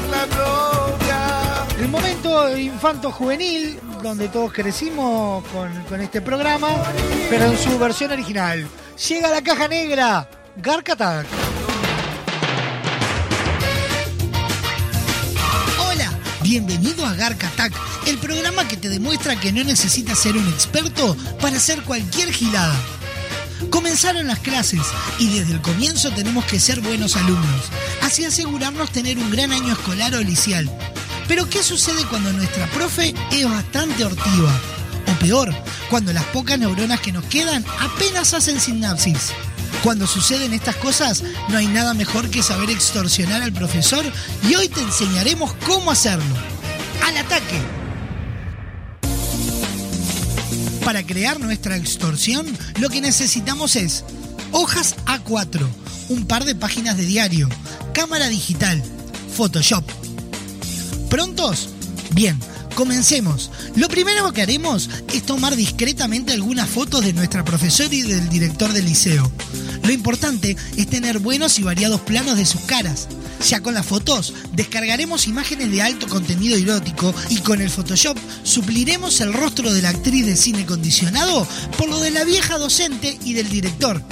[1.80, 6.70] El momento infanto-juvenil, donde todos crecimos con, con este programa,
[7.30, 8.68] pero en su versión original.
[9.08, 11.26] Llega la caja negra, Gark Attack.
[15.80, 16.12] Hola,
[16.42, 17.74] bienvenido a Gark Attack,
[18.08, 22.76] el programa que te demuestra que no necesitas ser un experto para hacer cualquier gilada.
[23.70, 24.82] Comenzaron las clases
[25.20, 27.66] y desde el comienzo tenemos que ser buenos alumnos,
[28.02, 30.70] así asegurarnos tener un gran año escolar o licial.
[31.28, 34.52] Pero ¿qué sucede cuando nuestra profe es bastante hortiva?
[35.08, 35.54] O peor,
[35.90, 39.32] cuando las pocas neuronas que nos quedan apenas hacen sinapsis.
[39.84, 44.06] Cuando suceden estas cosas, no hay nada mejor que saber extorsionar al profesor
[44.48, 46.36] y hoy te enseñaremos cómo hacerlo.
[47.08, 47.81] ¡Al ataque!
[50.86, 52.46] Para crear nuestra extorsión,
[52.80, 54.04] lo que necesitamos es
[54.52, 55.68] hojas A4,
[56.10, 57.48] un par de páginas de diario,
[57.94, 58.82] cámara digital,
[59.36, 59.84] Photoshop.
[61.10, 61.70] ¿Prontos?
[62.12, 62.38] Bien,
[62.76, 63.52] comencemos.
[63.76, 68.72] Lo primero que haremos es tomar discretamente algunas fotos de nuestra profesora y del director
[68.74, 69.32] del liceo.
[69.84, 73.08] Lo importante es tener buenos y variados planos de sus caras.
[73.48, 79.20] Ya con las fotos, descargaremos imágenes de alto contenido erótico y con el Photoshop supliremos
[79.22, 83.34] el rostro de la actriz de cine condicionado por lo de la vieja docente y
[83.34, 84.04] del director.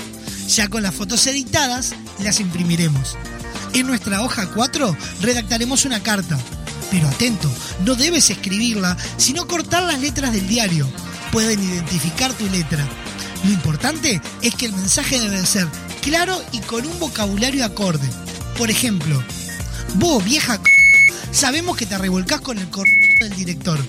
[0.48, 3.18] Ya con las fotos editadas, las imprimiremos.
[3.74, 6.40] En nuestra hoja 4 redactaremos una carta.
[6.92, 7.52] Pero atento,
[7.86, 10.88] no debes escribirla, sino cortar las letras del diario.
[11.32, 12.88] Pueden identificar tu letra.
[13.44, 15.68] Lo importante es que el mensaje debe ser
[16.02, 18.08] claro y con un vocabulario acorde.
[18.58, 19.24] Por ejemplo,
[19.96, 20.64] vos, vieja c...
[21.32, 22.88] sabemos que te revolcás con el cor
[23.20, 23.80] del director.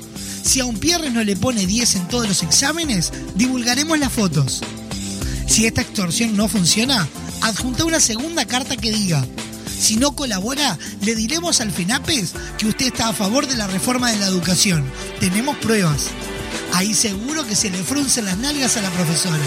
[0.43, 4.61] Si a un Pierre no le pone 10 en todos los exámenes, divulgaremos las fotos.
[5.47, 7.09] Si esta extorsión no funciona,
[7.43, 9.25] adjunta una segunda carta que diga,
[9.81, 14.11] si no colabora, le diremos al FENAPES que usted está a favor de la reforma
[14.11, 14.85] de la educación.
[15.19, 16.09] Tenemos pruebas.
[16.75, 19.39] Ahí seguro que se le fruncen las nalgas a la profesora.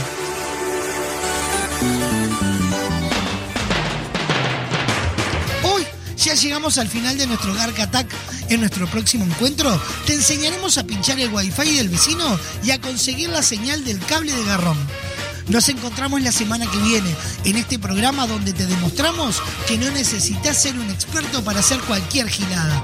[5.64, 5.86] Hoy
[6.18, 8.08] ya llegamos al final de nuestro Gark Attack.
[8.50, 13.30] En nuestro próximo encuentro te enseñaremos a pinchar el wifi del vecino y a conseguir
[13.30, 14.78] la señal del cable de garrón.
[15.48, 20.62] Nos encontramos la semana que viene en este programa donde te demostramos que no necesitas
[20.62, 22.82] ser un experto para hacer cualquier gilada.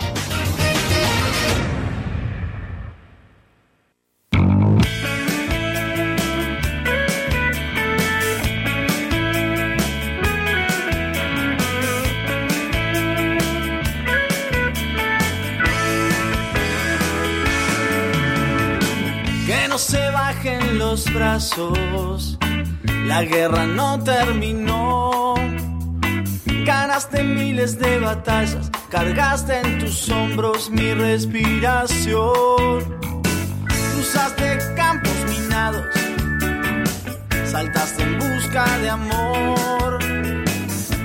[21.13, 22.38] Brazos,
[23.09, 25.33] la guerra no terminó.
[26.63, 32.77] Ganaste miles de batallas, cargaste en tus hombros mi respiración.
[33.91, 35.85] Cruzaste campos minados,
[37.45, 39.99] saltaste en busca de amor.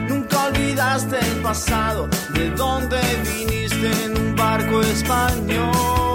[0.07, 6.14] Nunca olvidaste el pasado, de donde viniste en un barco español.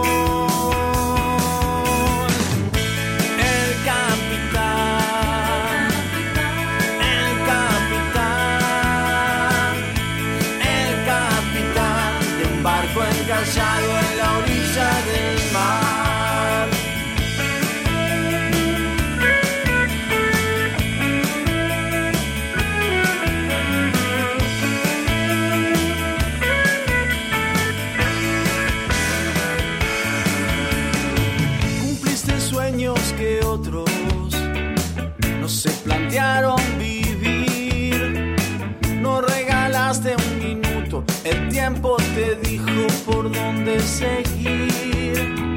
[43.29, 45.47] Por dónde seguir.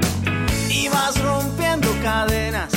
[0.69, 2.71] Ibas rompiendo cadenas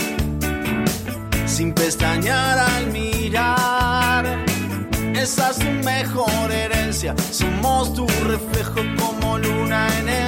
[1.45, 4.25] sin pestañear al mirar.
[5.15, 10.24] Esa es tu mejor herencia, somos tu reflejo como luna en el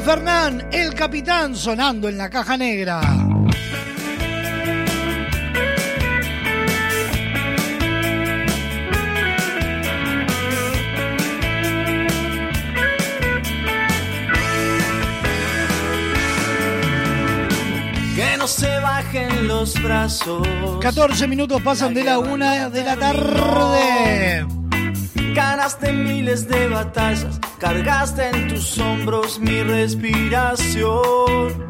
[0.00, 3.00] Fernán, el capitán, sonando en la caja negra.
[18.14, 20.46] Que no se bajen los brazos.
[20.80, 24.46] 14 minutos pasan de la una de la tarde.
[25.34, 31.68] Ganaste miles de batallas, cargaste en tus hombros mi respiración.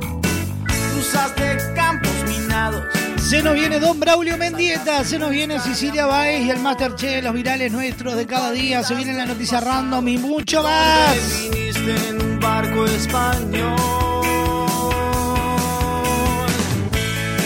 [0.93, 2.85] Cruzaste campos minados.
[3.29, 7.35] Se nos viene Don Braulio Mendieta, se nos viene Cecilia Baez y el Masterchef, los
[7.35, 11.15] virales nuestros de cada día, se viene la noticia random y mucho más.
[11.51, 13.77] Viniste en un barco español.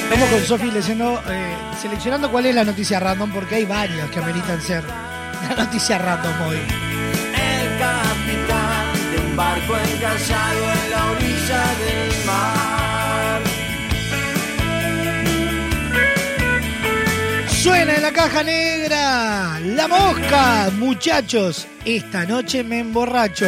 [0.05, 4.19] Estamos con Sofi leyendo, eh, seleccionando cuál es la noticia random, porque hay varias que
[4.21, 6.92] ameritan ser la noticia random hoy.
[9.37, 13.43] Barco encallado en la orilla del mar.
[17.49, 23.47] Suena en la caja negra, la mosca, muchachos, esta noche me emborracho.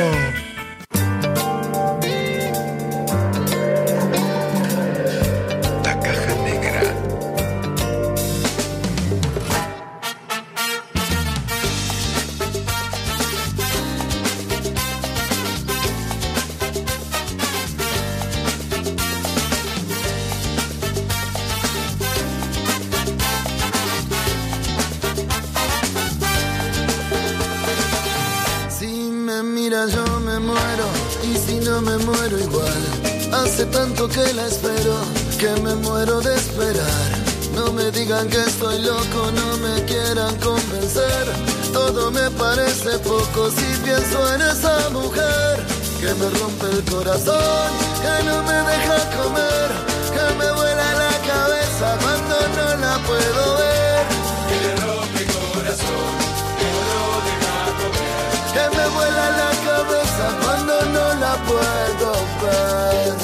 [34.15, 34.95] Que la espero
[35.41, 37.11] que me muero de esperar.
[37.57, 41.25] No me digan que estoy loco, no me quieran convencer.
[41.73, 45.55] Todo me parece poco si pienso en esa mujer
[46.01, 47.69] que me rompe el corazón,
[48.03, 49.69] que no me deja comer,
[50.15, 54.05] que me vuela la cabeza cuando no la puedo ver.
[54.49, 56.13] Que le rompe el corazón,
[56.61, 58.31] que no deja comer.
[58.55, 62.13] Que me vuela la cabeza cuando no la puedo
[62.45, 63.24] ver.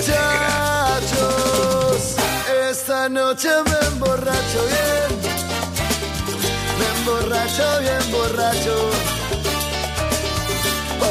[0.00, 1.20] Muchachos,
[2.70, 5.10] esta noche me emborracho bien.
[6.78, 8.76] Me emborracho bien borracho.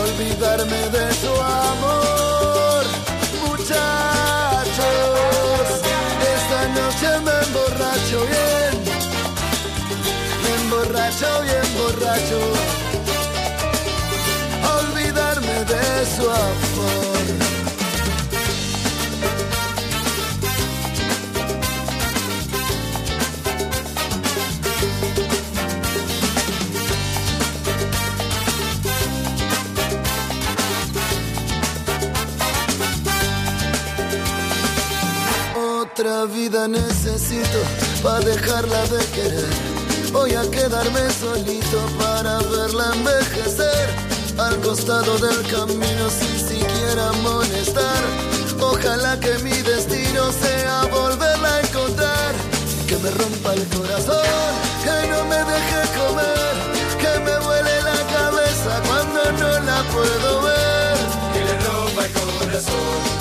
[0.01, 2.83] Olvidarme de su amor.
[3.45, 3.77] Muchachos,
[6.33, 8.73] esta noche me emborracho bien.
[10.41, 12.39] Me emborracho bien borracho.
[14.79, 15.83] Olvidarme de
[16.15, 17.18] su amor.
[35.99, 37.59] Otra vida necesito
[38.01, 39.49] para dejarla de querer.
[40.13, 43.89] Voy a quedarme solito para verla envejecer.
[44.37, 48.01] Al costado del camino sin siquiera molestar.
[48.61, 52.33] Ojalá que mi destino sea volverla a encontrar.
[52.87, 54.23] Que me rompa el corazón,
[54.81, 56.55] que no me deje comer.
[56.97, 60.97] Que me vuele la cabeza cuando no la puedo ver.
[61.33, 63.18] Que le rompa el corazón,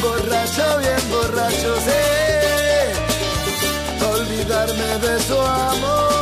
[0.00, 2.02] Me emborracho bien borracho, sí.
[4.04, 6.17] Olvidarme de su amor.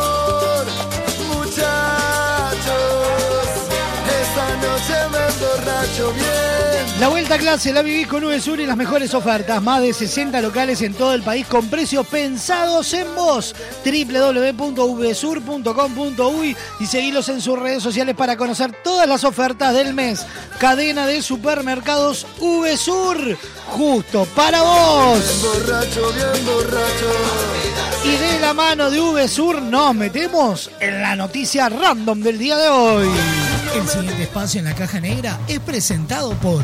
[6.02, 7.00] Bien.
[7.00, 9.62] La vuelta a clase la vivís con VSUR y las mejores ofertas.
[9.62, 13.54] Más de 60 locales en todo el país con precios pensados en vos.
[13.84, 20.24] www.vsur.com.uy y seguilos en sus redes sociales para conocer todas las ofertas del mes.
[20.58, 23.36] Cadena de supermercados VSUR.
[23.66, 25.20] Justo para vos.
[25.42, 27.12] Borracho, bien borracho.
[28.04, 32.70] Y de la mano de VSUR nos metemos en la noticia random del día de
[32.70, 33.10] hoy.
[33.76, 36.62] El siguiente espacio en la caja negra es presentado por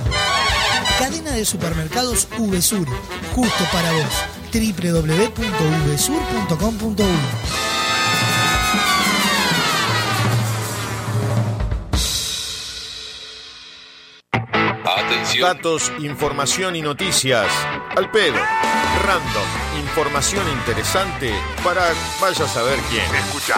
[0.98, 2.88] Cadena de Supermercados VSUR.
[3.34, 4.06] Justo para vos.
[4.50, 5.22] www.vsur.com.uy
[14.84, 15.54] Atención.
[15.54, 17.46] Datos, información y noticias.
[17.94, 18.38] Al pedo.
[19.04, 19.46] Random.
[19.80, 23.04] Información interesante para vaya a saber quién.
[23.14, 23.56] Escucha.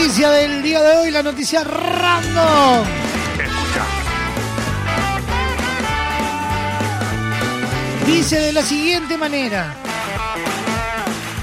[0.00, 2.86] Noticia del día de hoy, la noticia random.
[8.06, 9.74] Dice de la siguiente manera.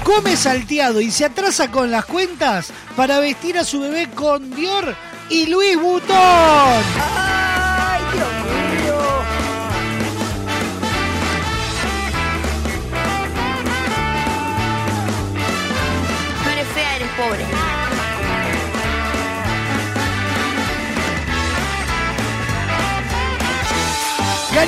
[0.02, 4.96] Come salteado y se atrasa con las cuentas para vestir a su bebé con Dior
[5.30, 7.17] y Louis Vuitton.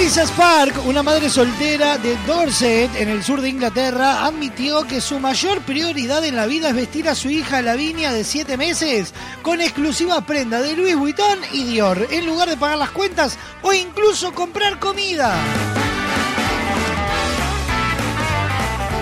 [0.00, 5.20] Carissa Spark, una madre soltera de Dorset, en el sur de Inglaterra, admitió que su
[5.20, 9.12] mayor prioridad en la vida es vestir a su hija Lavinia de 7 meses
[9.42, 13.74] con exclusivas prendas de Louis Vuitton y Dior, en lugar de pagar las cuentas o
[13.74, 15.36] incluso comprar comida.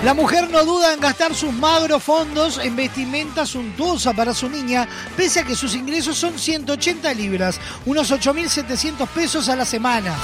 [0.03, 4.85] La mujer no duda en gastar sus magros fondos en vestimenta suntuosa para su niña,
[5.15, 10.17] pese a que sus ingresos son 180 libras, unos 8.700 pesos a la semana.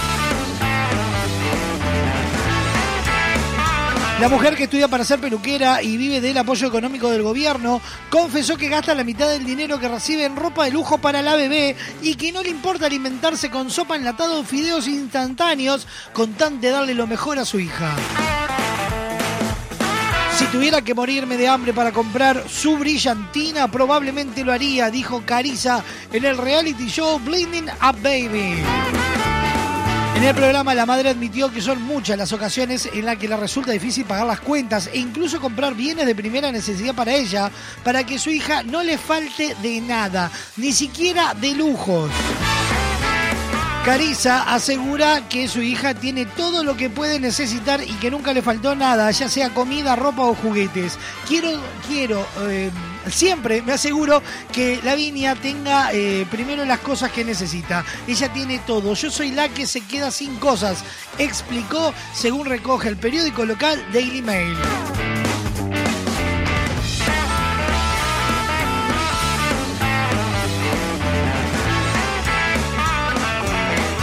[4.19, 8.55] La mujer que estudia para ser peluquera y vive del apoyo económico del gobierno confesó
[8.55, 11.75] que gasta la mitad del dinero que recibe en ropa de lujo para la bebé
[12.01, 16.69] y que no le importa alimentarse con sopa enlatada o fideos instantáneos con tan de
[16.69, 17.93] darle lo mejor a su hija.
[20.37, 25.83] Si tuviera que morirme de hambre para comprar su brillantina, probablemente lo haría, dijo Carissa
[26.13, 28.63] en el reality show Blinding Up Baby.
[30.15, 33.35] En el programa la madre admitió que son muchas las ocasiones en las que le
[33.35, 37.51] resulta difícil pagar las cuentas e incluso comprar bienes de primera necesidad para ella,
[37.83, 42.09] para que su hija no le falte de nada, ni siquiera de lujos.
[43.85, 48.41] Carissa asegura que su hija tiene todo lo que puede necesitar y que nunca le
[48.41, 50.97] faltó nada, ya sea comida, ropa o juguetes.
[51.27, 51.51] Quiero,
[51.87, 52.71] quiero, eh,
[53.09, 54.21] siempre me aseguro
[54.51, 57.83] que Lavinia tenga eh, primero las cosas que necesita.
[58.07, 58.93] Ella tiene todo.
[58.93, 60.83] Yo soy la que se queda sin cosas,
[61.17, 64.55] explicó según recoge el periódico local Daily Mail.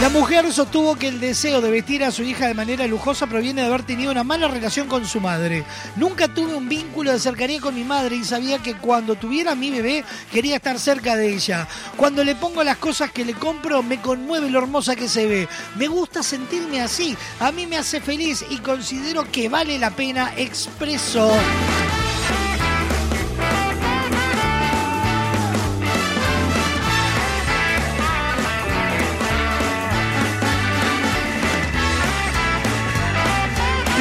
[0.03, 3.61] La mujer sostuvo que el deseo de vestir a su hija de manera lujosa proviene
[3.61, 5.63] de haber tenido una mala relación con su madre.
[5.95, 9.55] Nunca tuve un vínculo de cercanía con mi madre y sabía que cuando tuviera a
[9.55, 11.69] mi bebé quería estar cerca de ella.
[11.95, 15.47] Cuando le pongo las cosas que le compro me conmueve lo hermosa que se ve.
[15.77, 17.15] Me gusta sentirme así.
[17.39, 21.31] A mí me hace feliz y considero que vale la pena expreso.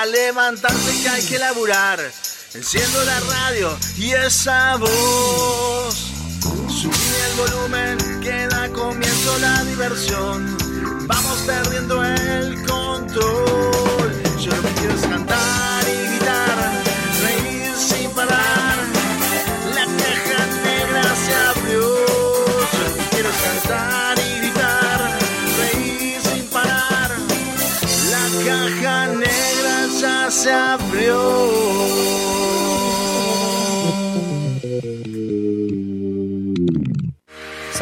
[0.06, 2.00] levantarse que hay que laburar.
[2.54, 5.94] Enciendo la radio y esa voz.
[6.68, 6.94] Subí
[7.28, 10.56] el volumen que da comienzo la diversión.
[11.06, 14.22] Vamos perdiendo el control.
[14.40, 16.13] Yo lo que quiero es cantar y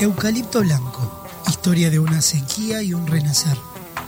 [0.00, 3.58] Eucalipto Blanco, historia de una sequía y un renacer.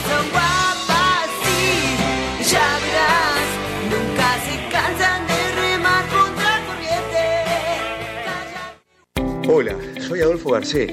[0.06, 1.96] son guapas, sí,
[2.48, 3.42] ya verás.
[3.90, 7.26] Nunca se cansan de remar contra corriente.
[9.48, 10.92] Hola, soy Adolfo Garcés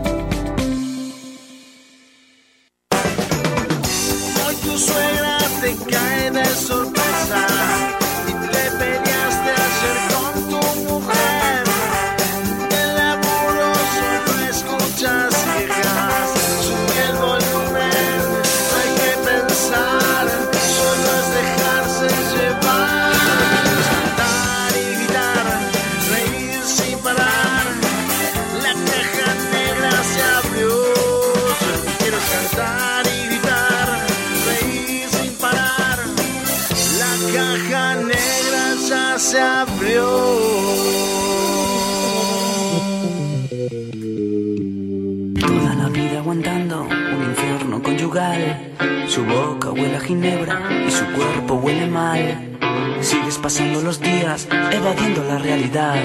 [49.11, 50.57] Su boca huele a ginebra
[50.87, 52.57] y su cuerpo huele mal.
[53.01, 55.97] Sigues pasando los días evadiendo la realidad.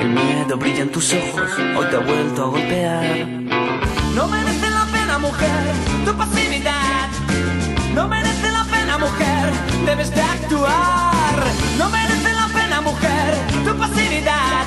[0.00, 3.26] El miedo brilla en tus ojos, hoy te ha vuelto a golpear.
[4.14, 5.64] No merece la pena, mujer,
[6.04, 7.08] tu pasividad.
[7.92, 9.52] No merece la pena, mujer,
[9.84, 11.42] debes de actuar.
[11.76, 13.34] No merece la pena, mujer,
[13.64, 14.64] tu pasividad.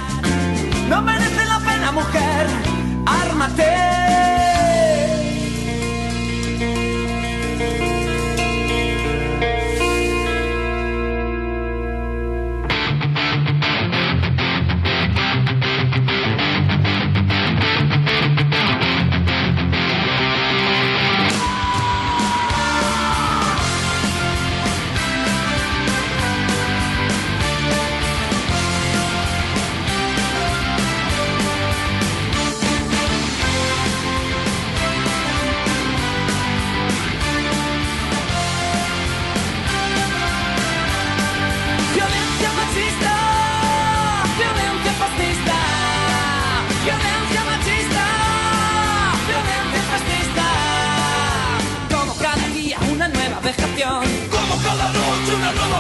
[0.90, 2.48] No merece la pena, mujer,
[3.06, 4.41] ármate.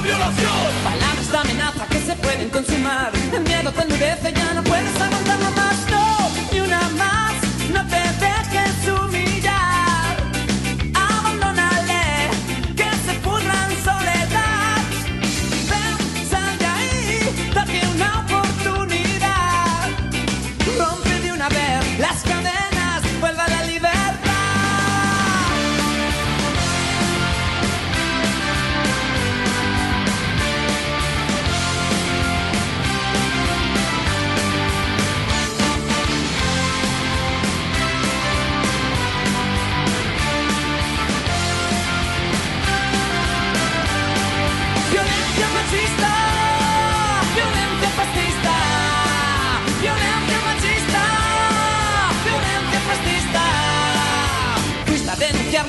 [0.03, 5.10] Palabras de amenaza que se pueden consumar, el miedo te endurece, ya no puedes aguantarlo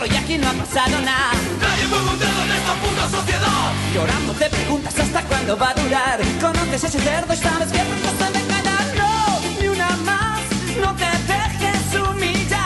[0.02, 1.32] a y aquí no ha pasado nada.
[1.60, 3.72] Nadie mueve un dedo en esta puta sociedad.
[3.94, 6.20] Llorando te preguntas hasta cuándo va a durar.
[6.40, 8.78] Conoces ese cerdo y sabes que pronto se caerá.
[8.96, 10.40] No, ni una más,
[10.80, 12.61] no te dejes humillar.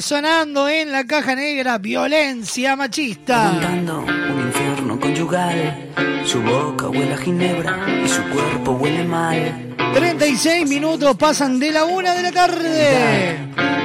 [0.00, 3.52] Sonando en la caja negra, violencia machista.
[3.52, 5.90] Un infierno conyugal.
[6.24, 9.74] Su boca huele a ginebra y su cuerpo huele mal.
[9.92, 13.36] 36 minutos pasan de la una de la tarde.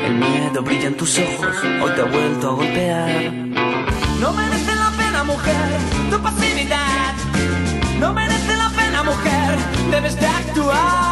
[0.05, 3.33] El miedo brilla en tus ojos, hoy te ha vuelto a golpear.
[4.21, 5.69] No merece la pena, mujer,
[6.09, 7.13] tu pasividad.
[7.99, 9.57] No merece la pena, mujer,
[9.91, 11.04] debes de actuar.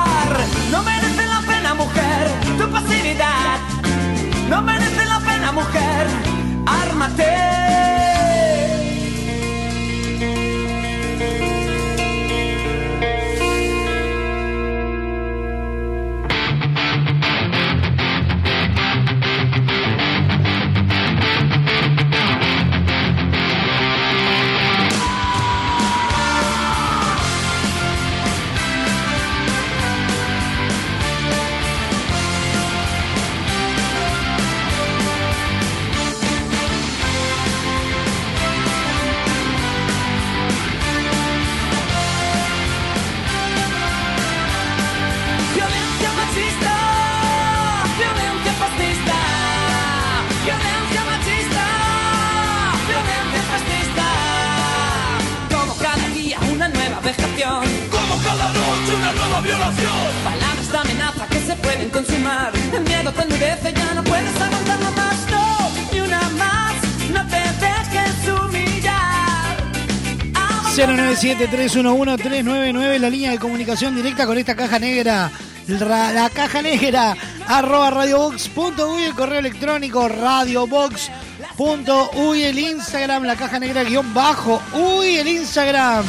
[71.15, 75.29] 097-311-399, la línea de comunicación directa con esta caja negra.
[75.67, 77.15] Ra- La caja negra,
[77.47, 85.27] arroba radiobox.uy, el correo electrónico radiobox.uy, el Instagram, la caja negra guion bajo, uy, el
[85.29, 86.03] Instagram.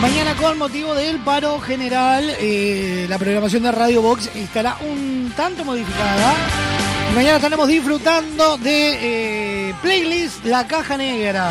[0.00, 5.64] Mañana con motivo del paro general, eh, la programación de Radio Box estará un tanto
[5.64, 6.34] modificada.
[7.10, 11.50] Y mañana estaremos disfrutando de eh, playlist La Caja Negra.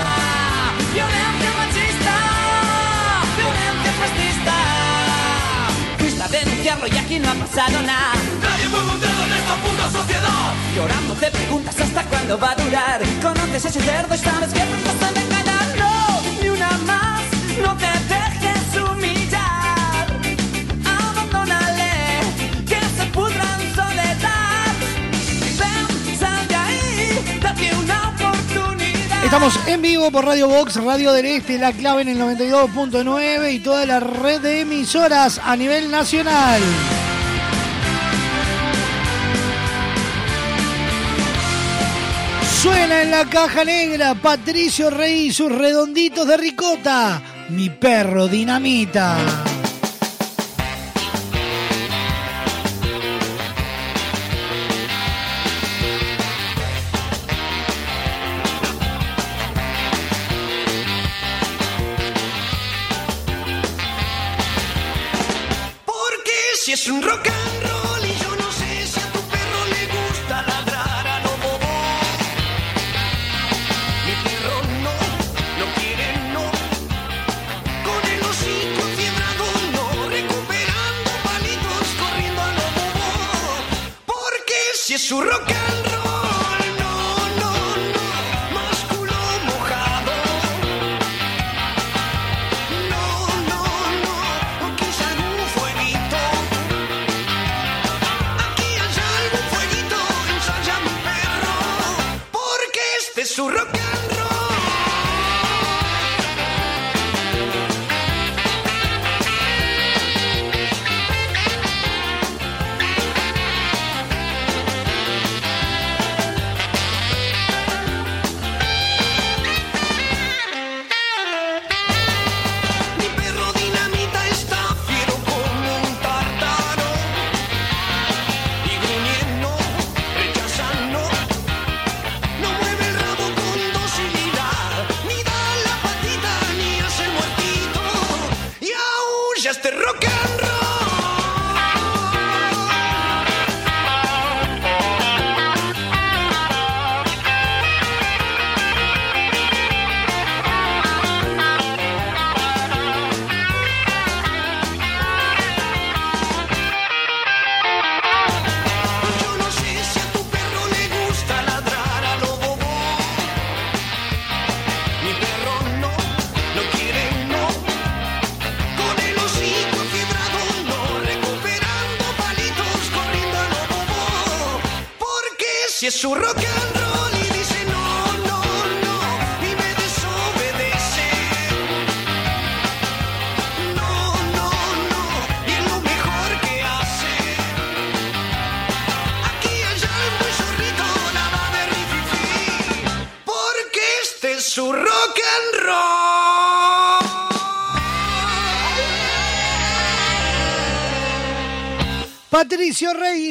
[11.31, 13.01] Preguntas hasta cuándo va a durar.
[16.41, 17.23] Ni una más,
[18.07, 18.24] te
[29.35, 33.59] Estamos en vivo por Radio Box, Radio del Este, La Clave en el 92.9 y
[33.59, 36.61] toda la red de emisoras a nivel nacional.
[42.61, 47.21] Suena en la caja negra Patricio Rey y sus redonditos de ricota.
[47.49, 49.17] Mi perro dinamita.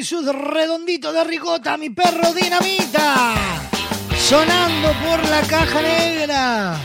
[0.05, 3.35] Sus redonditos de ricota, mi perro dinamita.
[4.17, 6.79] Sonando por la caja negra.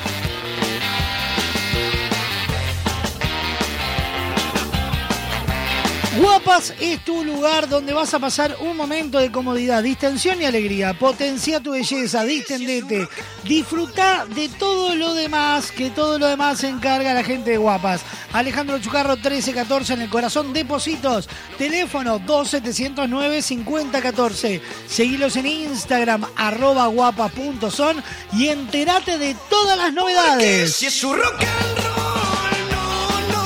[6.20, 10.94] Guapas es tu lugar donde vas a pasar un momento de comodidad, distensión y alegría.
[10.94, 13.08] Potencia tu belleza, distendete.
[13.46, 18.02] Disfruta de todo lo demás, que todo lo demás se encarga la gente de Guapas.
[18.34, 21.30] Alejandro Chucarro 1314 en el corazón Depósitos.
[21.60, 24.60] Teléfono 2709-5014.
[24.88, 30.74] Seguilos en Instagram, arroba guapas.son y entérate de todas las novedades.
[30.74, 33.44] Si es su rock and roll, no, no,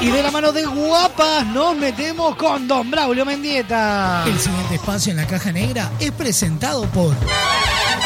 [0.00, 4.24] no, Y de la mano de guapas nos metemos con Don Braulio Mendieta.
[4.26, 7.14] El siguiente espacio en la caja negra es presentado por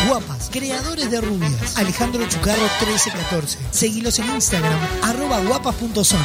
[0.09, 1.79] Guapas, creadores de rubias.
[1.79, 3.59] Alejandro Chucarro 1314.
[3.71, 6.21] Seguilos en Instagram, arroba guapas.son.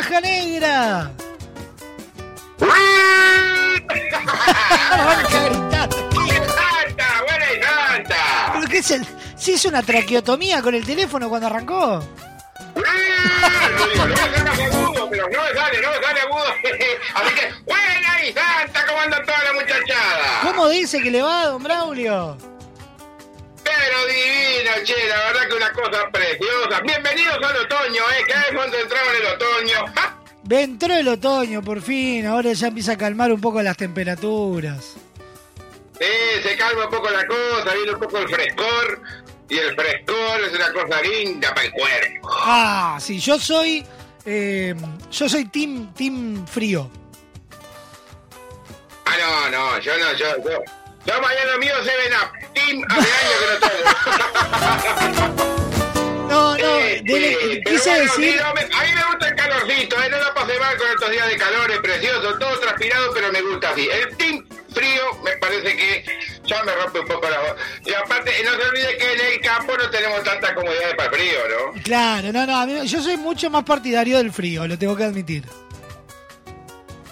[0.00, 1.10] caja negra.
[8.52, 9.06] ¿Pero qué es el.?
[9.36, 12.02] ¿Se hizo una traqueotomía con el teléfono cuando arrancó?
[12.74, 12.82] No
[13.86, 16.44] digo, lo voy a hacer más agudo, pero no sale, no sale agudo.
[17.14, 20.40] Así que, buena y santa, ¿cómo anda toda la muchachada?
[20.42, 22.36] ¿Cómo dice que le va, don Braulio?
[23.64, 26.80] Pero divino, che, la verdad que una cosa preciosa.
[26.82, 28.24] Bienvenidos al otoño, ¿eh?
[30.50, 32.26] Entró el otoño, por fin.
[32.26, 34.94] Ahora ya empieza a calmar un poco las temperaturas.
[35.98, 36.06] Sí,
[36.42, 39.02] se calma un poco la cosa, viene un poco el frescor.
[39.48, 42.28] Y el frescor es una cosa linda para el cuerpo.
[42.44, 43.84] Ah, sí, yo soy.
[44.24, 44.74] eh,
[45.10, 46.90] yo soy team, team frío.
[49.06, 50.62] Ah, no, no, yo no, yo, yo.
[51.06, 53.72] Yo mañana mío se ven a Team hace años que
[55.24, 55.60] no tomo.
[56.30, 58.18] No, no, Sí, dele- sí, pero quise bueno, decir.
[58.34, 58.60] mira, a mí
[58.94, 60.08] me gusta el calorcito, ¿eh?
[60.10, 63.42] no la pasé mal con estos días de calor, es precioso, todo transpirado, pero me
[63.42, 63.88] gusta así.
[63.90, 66.04] El team frío me parece que
[66.46, 67.56] ya me rompe un poco la voz.
[67.84, 71.14] Y aparte, no se olvide que en el campo no tenemos tantas comodidades para el
[71.16, 71.38] frío,
[71.74, 71.82] ¿no?
[71.82, 75.04] Claro, no, no, a mí- yo soy mucho más partidario del frío, lo tengo que
[75.04, 75.44] admitir.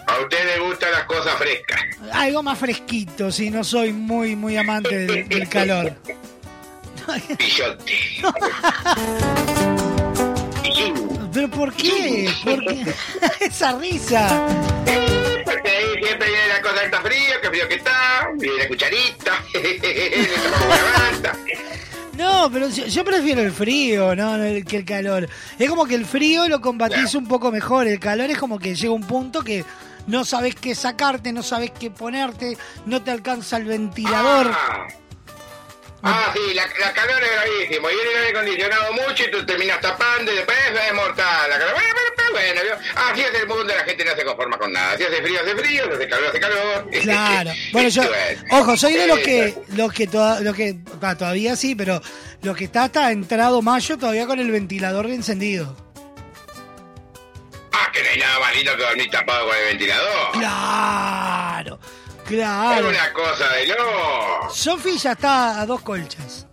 [0.06, 1.80] A usted le gustan las cosas frescas.
[2.12, 5.92] Algo más fresquito, si no soy muy, muy amante del, del calor.
[7.36, 7.94] Pillote.
[11.32, 12.30] ¿Pero por qué?
[12.44, 12.84] ¿Por qué?
[13.40, 14.46] Esa risa.
[15.44, 19.44] Porque ahí siempre viene la cosa está frío, que frío que está, viene la cucharita.
[22.18, 24.34] No, pero yo, yo prefiero el frío, ¿no?
[24.42, 25.28] el- que el calor.
[25.56, 27.86] Es como que el frío lo combatís un poco mejor.
[27.86, 29.64] El calor es como que llega un punto que
[30.08, 34.50] no sabes qué sacarte, no sabes qué ponerte, no te alcanza el ventilador.
[34.52, 34.88] Ah,
[36.34, 37.88] sí, la, la calor es gravísimo.
[37.88, 40.56] Viene el aire acondicionado mucho y tú terminas tapando y después
[40.88, 41.50] es mortal.
[41.50, 42.60] La calor, bueno, pero bueno,
[43.10, 44.96] así es el mundo, la gente no se conforma con nada.
[44.96, 46.88] Si hace frío, hace frío, si hace calor, hace calor.
[47.02, 47.50] Claro.
[47.72, 48.02] Bueno, yo,
[48.52, 52.00] ojo, soy de los que, los que, toda- los que ah, todavía sí, pero
[52.42, 55.74] los que está hasta entrado mayo todavía con el ventilador encendido.
[57.72, 60.32] Ah, que no hay nada más lindo que dormir tapado con el ventilador.
[60.32, 61.78] Claro,
[62.28, 62.90] Es claro.
[62.90, 64.50] una cosa de no.
[64.52, 66.46] Sofi ya está a dos colchas.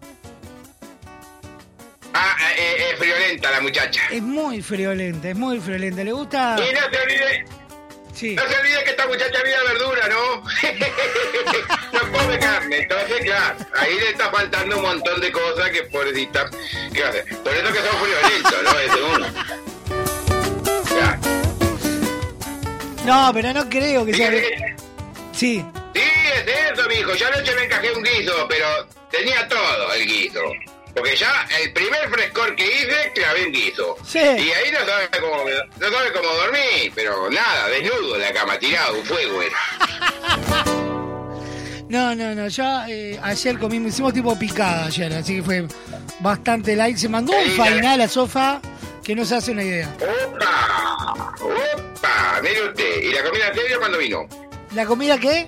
[2.14, 4.02] Ah, eh, eh, es friolenta la muchacha.
[4.10, 6.02] Es muy friolenta, es muy friolenta.
[6.02, 6.56] Le gusta.
[6.60, 7.46] Y no se olvide.
[8.14, 8.36] Sí.
[8.36, 10.44] No se olvide que esta muchacha vive verdura, ¿no?
[11.92, 16.50] no come carne, entonces, claro, ahí le está faltando un montón de cosas que pobrecita.
[16.94, 17.26] ¿Qué va a hacer?
[17.44, 18.80] Por eso que son friolentos, ¿no?
[18.80, 19.28] Ese uno.
[20.98, 21.20] Ya.
[23.06, 24.75] No, pero no creo que sea.
[25.36, 25.64] Sí.
[25.94, 27.14] Sí, es eso, mijo.
[27.14, 28.66] Yo anoche me encajé un guiso, pero
[29.12, 30.40] tenía todo el guiso.
[30.96, 33.98] Porque ya el primer frescor que hice, clavé un guiso.
[34.06, 34.20] Sí.
[34.20, 38.58] Y ahí no sabe cómo, no sabe cómo dormir, pero nada, desnudo en la cama,
[38.58, 40.66] tirado, un fuego era.
[41.88, 42.48] No, no, no.
[42.48, 45.68] Ya eh, ayer comimos, hicimos tipo picada ayer, así que fue
[46.20, 46.98] bastante light.
[46.98, 48.60] Se mandó un fainal a Sofa
[49.04, 49.96] que no se hace una idea.
[50.00, 51.36] ¡Opa!
[51.42, 52.40] ¡Opa!
[52.42, 54.28] Mire usted, ¿y la comida en serio cuándo vino?
[54.76, 55.48] ¿La comida qué?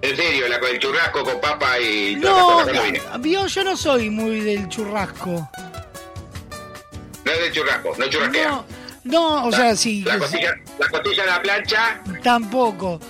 [0.00, 2.64] En serio, la el churrasco con papa y No,
[3.18, 5.48] vio, yo no soy muy del churrasco.
[7.24, 8.48] No es del churrasco, no churrasquea.
[8.50, 8.64] No,
[9.04, 13.00] no, o sea, sí, La costilla, la costilla a la plancha, tampoco.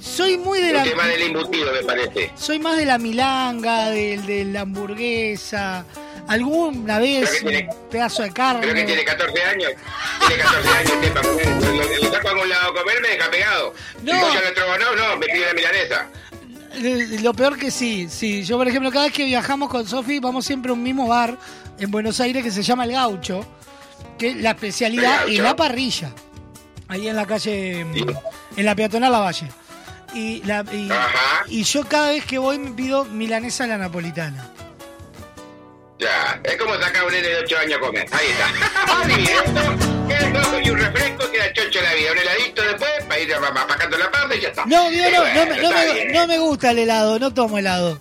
[0.00, 0.82] Soy muy de el la.
[0.82, 2.32] tema del embutido, me parece.
[2.34, 5.84] Soy más de la milanga, del, de la hamburguesa.
[6.28, 8.84] Alguna vez tiene- un pedazo de Creo que carne.
[8.84, 9.70] tiene 14 años.
[10.26, 10.90] Tiene 14 años
[11.22, 11.46] comer.
[11.46, 13.74] Lo, lo- lo saco a algún lado a comer, me deja pegado.
[14.02, 14.16] No.
[14.16, 16.06] Y pollo al otro no, no, me pide la milanesa.
[17.22, 18.44] Lo peor que sí, sí.
[18.44, 21.36] Yo, por ejemplo, cada vez que viajamos con Sofi, vamos siempre a un mismo bar
[21.78, 23.44] en Buenos Aires que se llama El Gaucho,
[24.18, 26.10] que la especialidad es la parrilla.
[26.88, 29.48] Ahí en la calle, en la peatonal La Valle.
[30.14, 30.88] Y, la, y,
[31.48, 34.48] y yo cada vez que voy me pido milanesa a la napolitana.
[35.98, 38.06] Ya, es como sacar a un nene de 8 años a comer.
[38.12, 39.06] Ahí está.
[39.06, 40.08] Divino.
[40.08, 42.12] Esto, y un refresco queda chocho la vida.
[42.12, 44.64] Un heladito después para ir apacando la panza y ya está.
[44.66, 47.34] No, Dios, Y no, bueno, no, me- no me, no me gusta el helado, no
[47.34, 47.98] tomo helado.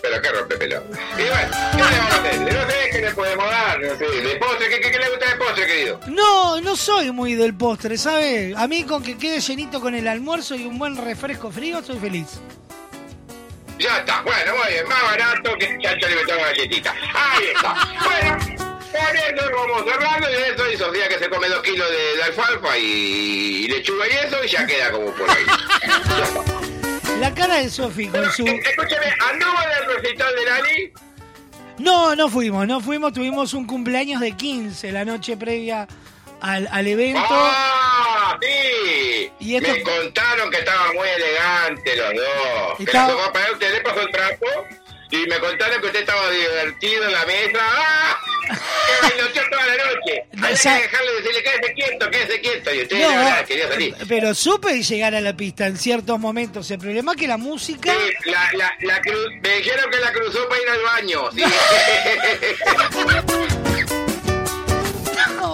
[0.00, 0.82] Pero qué rompepelo.
[1.18, 2.56] Y bueno, ¿qué le vamos a hacer?
[2.58, 3.80] A hacer ¿qué le podemos dar?
[3.80, 6.00] No sé, de postre, ¿qué, qué, qué le gusta de postre, querido?
[6.06, 8.54] No, no soy muy del postre, ¿sabe?
[8.56, 11.98] A mí con que quede llenito con el almuerzo y un buen refresco frío, soy
[11.98, 12.40] feliz.
[13.78, 16.94] Ya está, bueno, muy bien, más barato que chacho le metamos galletita.
[17.14, 17.74] Ahí está.
[18.04, 18.38] Bueno,
[18.90, 22.22] por eso vamos cerrando y eso y Sofía que se come dos kilos de, de
[22.24, 25.44] alfalfa y, y lechuga y eso y ya queda como por ahí.
[27.20, 28.46] La cara de Sofi con su...
[28.46, 30.92] Eh, Escúcheme, ¿anduvo del recital de Lali?
[31.78, 35.86] No, no fuimos, no fuimos, tuvimos un cumpleaños de 15 la noche previa
[36.40, 37.20] al, al evento.
[37.28, 38.38] ¡Ah!
[38.42, 39.30] Sí.
[39.40, 42.76] Y esto- Me contaron que estaban muy elegantes los dos.
[42.78, 44.46] Que Estaba- la tocó para usted le pasó el trapo
[45.10, 47.58] y me contaron que usted estaba divertido en la mesa.
[47.62, 48.18] ¡Ah!
[48.48, 50.24] Que bailoteó toda la noche.
[50.38, 52.72] Había que dejarle decirle quédese quieto, quédese quieto.
[52.74, 53.94] Y usted No, verdad quería salir.
[54.08, 56.70] pero supe llegar a la pista en ciertos momentos.
[56.70, 57.92] El problema es que la música...
[57.92, 58.72] Sí, la, la,
[59.42, 61.30] me dijeron que la cruzó para ir al baño.
[61.32, 61.42] Sí.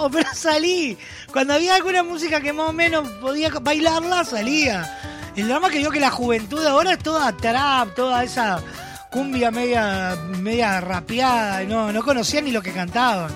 [0.05, 0.95] No, pero salí.
[1.33, 4.99] Cuando había alguna música que más o menos podía bailarla, salía.
[5.35, 8.61] El drama que vio que la juventud ahora es toda trap, toda esa
[9.09, 11.63] cumbia media, media rapeada.
[11.63, 13.31] No, no conocía ni lo que cantaban.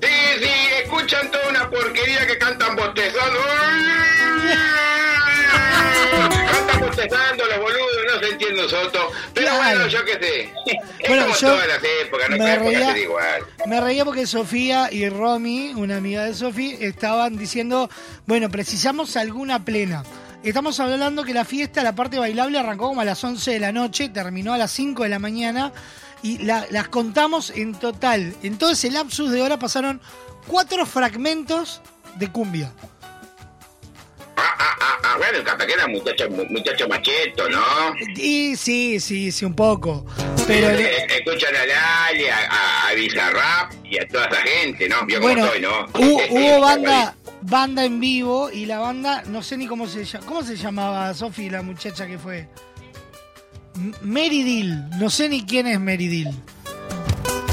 [0.00, 0.08] Sí,
[0.40, 0.48] sí,
[0.84, 3.40] escuchan toda una porquería que cantan bostezando.
[6.52, 7.95] Cantan bostezando los boludos,
[8.44, 9.10] un soto.
[9.34, 9.78] Pero Claro.
[9.78, 10.40] bueno, yo qué sé.
[11.00, 13.42] Es Bueno, como yo todas las épocas, no me época reía- igual.
[13.66, 17.88] Me reía porque Sofía y Romy, una amiga de Sofía, estaban diciendo,
[18.26, 20.04] bueno, precisamos alguna plena.
[20.42, 23.72] Estamos hablando que la fiesta, la parte bailable, arrancó como a las 11 de la
[23.72, 25.72] noche, terminó a las 5 de la mañana
[26.22, 28.34] y la- las contamos en total.
[28.42, 30.00] En todo ese lapsus de hora pasaron
[30.46, 31.80] cuatro fragmentos
[32.16, 32.70] de cumbia.
[34.38, 37.94] Ah, ah, bueno, capaz que era muchacho, mu- muchacho macheto, ¿no?
[38.16, 40.04] Y sí, sí, sí, un poco.
[40.46, 45.04] Pero Eh, Escuchan a Lali, a, a, a Bizarrap y a toda esa gente, ¿no?
[45.06, 45.86] Vio bueno, soy, ¿no?
[45.94, 50.26] hubo, hubo banda, banda en vivo y la banda, no sé ni cómo se llama,
[50.26, 52.46] ¿cómo se llamaba Sofi, la muchacha que fue?
[53.76, 56.30] M- Mary Dill, no sé ni quién es Mary Dill.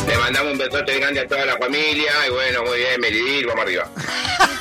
[0.07, 3.63] Le mandamos un besote grande a toda la familia y bueno, muy bien, Meridil, vamos
[3.63, 3.89] arriba.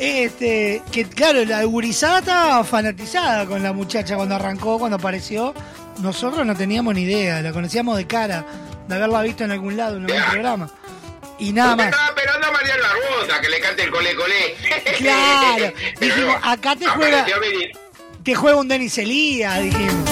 [0.00, 5.54] Este, que claro, la gurizada estaba fanatizada con la muchacha cuando arrancó, cuando apareció.
[5.98, 8.46] Nosotros no teníamos ni idea, la conocíamos de cara,
[8.88, 10.70] de haberla visto en algún lado, en algún programa.
[11.38, 11.92] Y nada Usted más.
[11.92, 14.54] Estaba esperando a Mariano Barbosa que le cante el colé colé.
[14.96, 17.26] Claro, dijimos, no, acá te juega,
[18.22, 20.10] te juega un Denis Elías, dijimos.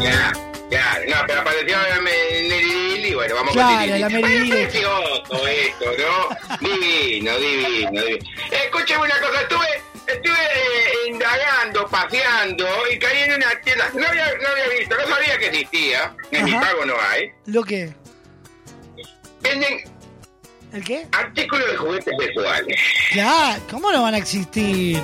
[0.00, 0.32] Ya,
[0.68, 2.75] ya, no, pero apareció Meridil y
[3.16, 3.98] bueno, vamos Claro, con Tititi.
[4.00, 4.06] la
[5.50, 6.58] esto, ¿no?
[6.60, 8.30] Divino, divino, divino.
[8.50, 9.66] Escúcheme una cosa, estuve,
[10.06, 13.90] estuve eh, indagando, paseando y caí en una tienda.
[13.94, 16.14] No había, no había visto, no sabía que existía.
[16.30, 17.30] En mi pago no hay.
[17.46, 17.92] ¿Lo qué?
[19.40, 19.80] Venden
[20.72, 21.06] ¿El qué?
[21.12, 22.80] artículos de juguetes sexuales.
[23.12, 25.00] Claro, ¿cómo no van a existir?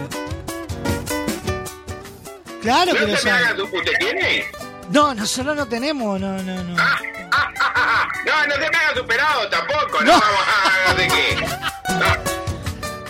[2.62, 3.60] Claro que ¿No lo se me saben.
[3.60, 4.46] ¿Usted tiene?
[4.92, 6.74] No, nosotros no tenemos, no, no, no.
[6.74, 10.20] No, no se me haga superado tampoco, no, No.
[10.20, 11.46] vamos a no sé qué.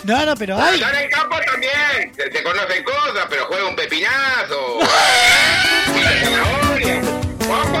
[0.05, 0.81] No, no, pero hay.
[0.81, 4.79] Allá en campo también, se, se conocen cosas, pero juega un pepinazo.
[5.85, 7.01] Zanahoria.
[7.47, 7.79] ¿Cómo?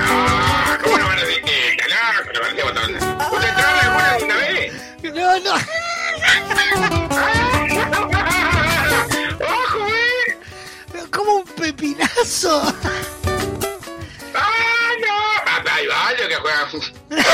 [0.00, 1.76] Ah, ¿Cómo no van a decir que
[2.62, 2.94] botón?
[2.94, 4.72] ¿Usted alguna alguna vez?
[5.02, 5.54] No, no.
[9.40, 10.36] ¡Ojo, eh!
[11.10, 12.74] Como un pepinazo.
[17.10, 17.26] Vaya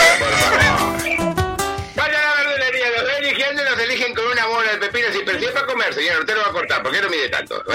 [1.96, 5.92] la verdulería, los y los eligen con una bola de pepino sin perfil para comer,
[5.92, 6.20] señor.
[6.20, 7.60] Usted lo va a cortar, ¿por qué no mide tanto?
[7.60, 7.74] Es lo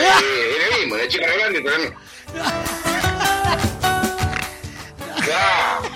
[5.28, 5.91] no.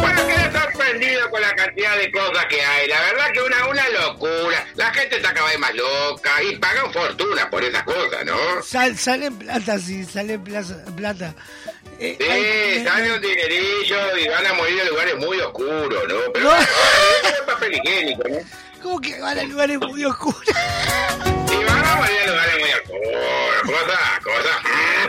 [0.00, 2.86] Bueno, quedé sorprendido con la cantidad de cosas que hay.
[2.88, 4.64] La verdad que una, una locura.
[4.76, 8.62] La gente está cada vez más loca y pagan fortuna por esas cosas, ¿no?
[8.62, 11.34] Sal, sale plata, sí, sale plata.
[12.04, 16.32] Eh, Sí, hay- sale un dinerillo y van a morir en lugares muy oscuros, ¿no?
[16.34, 16.56] Pero No.
[17.28, 18.36] es papel higiénico, ¿no?
[18.82, 20.42] ¿Cómo que van a lugares muy oscuros?
[20.46, 23.62] Y van a morir en lugares muy oscuros.
[23.62, 24.56] Cosas, cosas.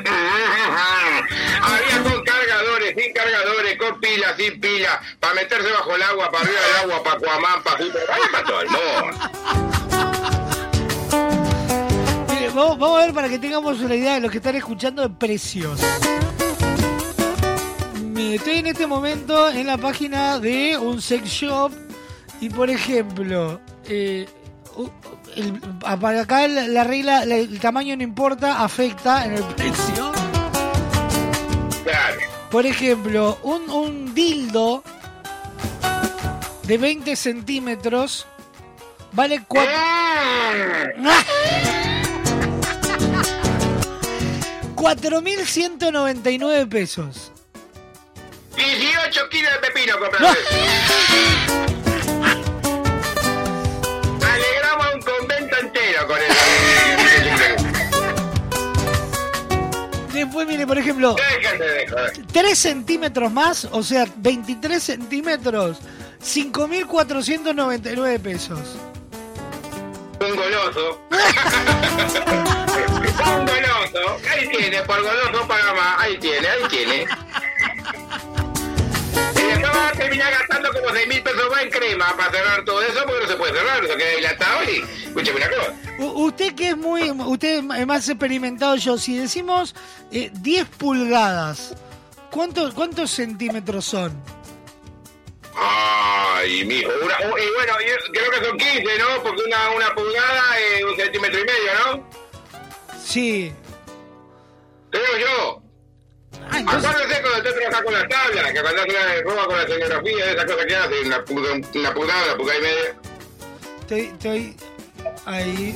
[1.64, 6.44] Había con cargadores, sin cargadores, con pilas, sin pilas, para meterse bajo el agua, para
[6.44, 9.30] arriba del agua, para Cuamán, para Júpiter, para todo el mundo.
[12.56, 15.10] Vamos, vamos a ver para que tengamos una idea de los que están escuchando de
[15.10, 15.80] precios.
[18.14, 21.72] Me- Estoy en este momento en la página de un sex shop
[22.40, 24.28] y por ejemplo, eh,
[25.36, 30.12] el- para acá la, la regla, la- el tamaño no importa, afecta en el precio.
[31.84, 32.20] Claro.
[32.52, 34.84] Por ejemplo, un, un dildo
[36.64, 38.26] de 20 centímetros
[39.12, 39.72] vale 4...
[39.76, 41.24] ¡Ah!
[44.76, 47.32] 4.199 pesos.
[48.56, 50.40] 18 kilos de pepino compraste.
[54.22, 56.34] Alegramos a un convento entero con eso.
[60.14, 62.14] Después, mire, por ejemplo, Déjate de joder.
[62.32, 65.80] 3 centímetros más, o sea, 23 centímetros,
[66.22, 68.60] 5.499 pesos.
[70.20, 71.02] Un goloso.
[73.36, 74.18] un goloso.
[74.32, 76.00] Ahí tiene, por goloso paga más.
[76.00, 77.08] Ahí tiene, ahí tiene.
[79.74, 83.00] Vas a terminar gastando como 6 mil pesos más en crema para cerrar todo eso
[83.06, 84.84] porque no se puede cerrar, eso queda dilatado y.
[85.08, 85.74] Escúchame una cosa.
[86.00, 89.76] U- Usted que es muy, usted es más experimentado yo, si decimos
[90.12, 91.76] eh, 10 pulgadas,
[92.32, 94.14] ¿cuántos, ¿cuántos centímetros son?
[95.56, 96.90] Ay, mijo.
[97.04, 99.24] Una, oh, y bueno, yo creo que son 15, ¿no?
[99.24, 102.10] Porque una, una pulgada es un centímetro y medio, ¿no?
[103.04, 103.54] Sí.
[104.90, 105.63] Creo yo.
[106.52, 109.58] Ah, entonces- Acuérdese cuando usted trabaja con las tablas, que cuando hace la roba con
[109.58, 112.96] la escenografía, esas cosas que hace, una, pulga- una pulgada, una pulgada y media.
[113.82, 114.56] Estoy, estoy
[115.26, 115.76] ahí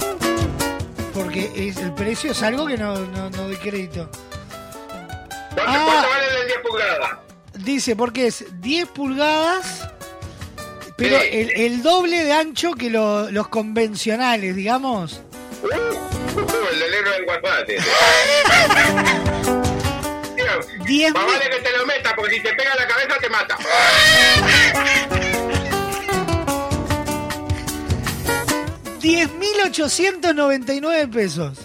[1.13, 4.09] porque es, el precio es algo que no, no, no doy crédito.
[5.55, 5.83] ¿Cuánto, Ah.
[5.85, 7.11] cuánto vale el 10 pulgadas?
[7.53, 9.87] Dice, porque es 10 pulgadas,
[10.95, 15.21] pero el, el doble de ancho que lo- los convencionales, digamos.
[15.63, 15.67] Uh,
[16.71, 17.67] el del negro del WhatsApp.
[20.65, 23.29] Tío, 10 Más vale que te lo metas, porque si te pega la cabeza te
[23.29, 23.57] mata.
[28.99, 31.57] diez mil 10.899 pesos.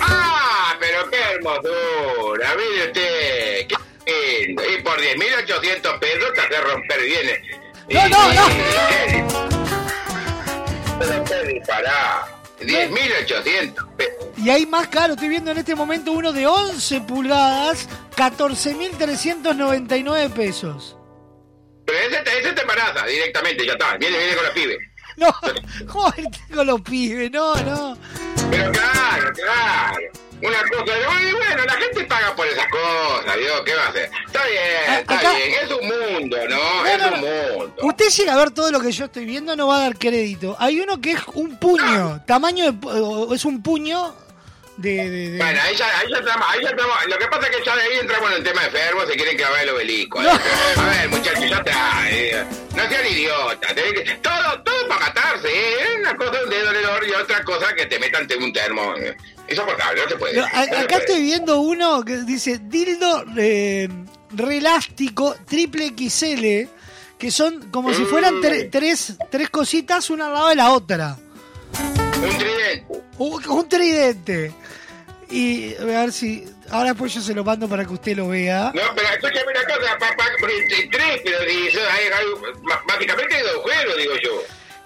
[0.00, 0.76] ¡Ah!
[0.78, 2.54] Pero qué hermosura.
[2.56, 3.66] Mire usted.
[4.04, 4.62] Qué lindo.
[4.64, 7.40] Y por 10.800 pesos te hace romper bienes.
[7.88, 8.48] No, no, no.
[10.98, 12.26] Pero qué dispará.
[12.60, 14.23] 10.800 pesos.
[14.44, 20.98] Y hay más caro, estoy viendo en este momento uno de 11 pulgadas, 14.399 pesos.
[21.86, 23.96] Pero ese te, ese te embaraza directamente, ya está.
[23.96, 24.76] Viene, viene con los pibes.
[25.16, 25.34] No,
[25.90, 26.12] ¿cómo
[26.48, 27.30] tengo los pibes?
[27.30, 27.96] No, no.
[28.50, 29.96] Pero claro, claro.
[30.42, 30.92] Una cosa,
[31.22, 34.10] y bueno, la gente paga por esas cosas, Dios, ¿qué va a hacer?
[34.26, 35.88] Está bien, está acá- bien, es un
[36.20, 36.84] mundo, ¿no?
[36.86, 37.74] Es un mundo.
[37.82, 40.54] Usted llega a ver todo lo que yo estoy viendo, no va a dar crédito.
[40.58, 43.34] Hay uno que es un puño, tamaño de...
[43.34, 44.14] Es un puño
[44.76, 44.90] de...
[45.10, 46.96] de- de- Bueno, ahí ya, ahí ya estamos, ahí ya estamos.
[47.08, 49.36] Lo que pasa es que ya de ahí entramos en el tema enfermo, se quieren
[49.36, 50.22] clavar el obelisco.
[50.22, 50.26] ¿eh?
[50.76, 52.10] A ver, muchachos, ya está.
[52.10, 52.44] eh,
[52.76, 53.72] no sean idiotas.
[53.74, 55.96] que- Todo, todo para matarse, ¿eh?
[56.00, 58.94] Una cosa un dedo en el oro y otra cosa que te metan un termo.
[58.96, 59.16] eh.
[59.48, 60.36] Insoportable, no se puede.
[60.36, 60.98] No, a- no se acá puede.
[61.00, 63.88] estoy viendo uno que dice dildo eh,
[64.48, 66.68] relástico triple XL,
[67.18, 71.16] que son como si fueran tre- tres, tres cositas una al lado de la otra.
[72.22, 72.86] Un tridente.
[73.18, 74.52] Un, un tridente.
[75.34, 76.44] Y a ver si...
[76.70, 78.70] Ahora después yo se lo mando para que usted lo vea.
[78.72, 82.04] No, pero escúchame una cosa, papá, tres, pero si eso hay
[82.86, 84.30] básicamente hay dos juegos, digo yo.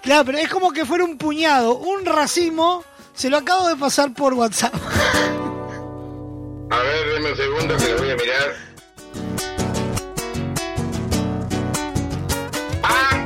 [0.01, 2.83] Claro, pero es como que fuera un puñado, un racimo.
[3.13, 4.73] Se lo acabo de pasar por WhatsApp.
[6.71, 8.55] A ver, deme un segundo que lo voy a mirar.
[12.81, 13.18] ¡Apa!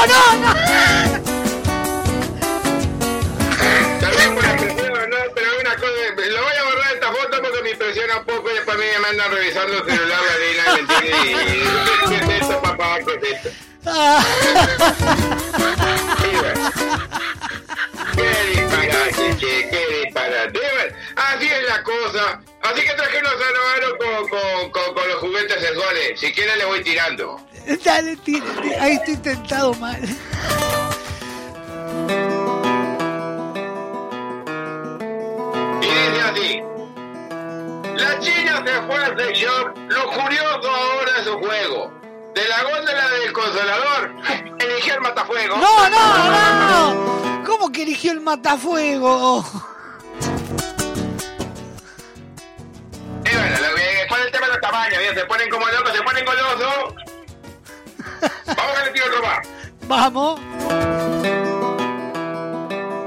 [0.00, 0.54] ¡No, no,
[4.00, 7.62] no, por la presión, no, pero una cosa, lo voy a borrar esta foto porque
[7.62, 10.64] me impresiona un poco y después a mí me andan revisando el celular, la Dina,
[10.74, 11.06] ¿me?
[11.06, 11.12] Y,
[12.08, 12.98] ¿qué es esto, papá?
[13.04, 13.50] ¿Qué es esto?
[16.24, 16.72] Y bueno.
[18.16, 20.58] Qué disparate, che, qué disparate.
[20.58, 20.62] Y
[21.16, 22.40] así es la cosa.
[22.62, 26.20] Así que traje unos anovaros con, con, con, con los juguetes sexuales.
[26.20, 27.38] Si quieren le voy tirando.
[27.84, 28.76] Dale, tire.
[28.80, 30.00] Ahí estoy tentado mal.
[35.80, 36.62] Y dice así.
[37.96, 41.92] La China se fue al sex shop, lo curioso ahora es su juego.
[42.34, 44.14] De la góndola del consolador,
[44.58, 45.56] eligió el matafuego.
[45.56, 47.44] ¡No, no, no!
[47.44, 49.44] ¿Cómo que eligió el matafuego?
[53.24, 55.14] Y bueno, lo que- después el tema de los tamaños, ¿bien?
[55.14, 56.94] se ponen como locos, se ponen golosos.
[58.46, 59.48] Vamos a le tiro otro más.
[59.82, 60.40] Vamos.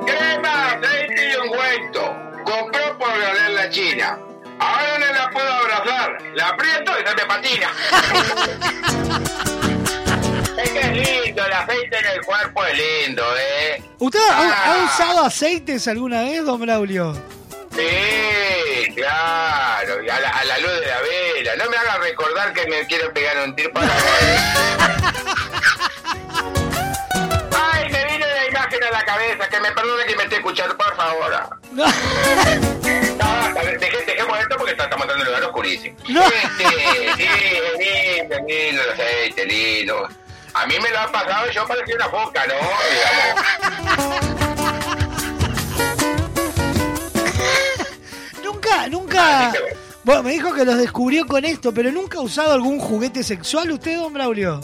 [0.06, 2.16] Crema, aceite y ungüento.
[2.46, 4.18] Compró por ganar la China.
[4.60, 6.18] Ahora no la puedo abrazar.
[6.36, 7.70] La aprieto y se me patina.
[10.64, 10.92] es que es
[11.26, 13.84] lindo, el aceite en el cuerpo es lindo, ¿eh?
[14.00, 14.86] ¿Usted ha, ha Ah.
[14.86, 17.14] usado aceites alguna vez, don Braulio?
[17.76, 21.23] Sí, claro, a la, a la luz de la vela.
[21.58, 23.88] No me haga recordar que me quiero pegar un tiro para
[27.72, 30.76] Ay, me vino la imagen a la cabeza, que me perdone que me esté escuchando,
[30.78, 31.60] por favor.
[31.74, 35.96] No, a ver, deje- dejemos esto porque está- estamos entrando en lugar oscurísimo.
[36.04, 37.30] Este, sí,
[38.18, 40.10] lindo, lindo el aceite, lindo.
[40.56, 42.54] A mí me lo ha pasado y yo parecía una foca, ¿no?
[42.90, 44.44] Digamos.
[48.44, 49.54] Nunca, nunca.
[50.04, 53.72] Bueno, me dijo que los descubrió con esto, pero nunca ha usado algún juguete sexual
[53.72, 54.60] usted, don Braulio.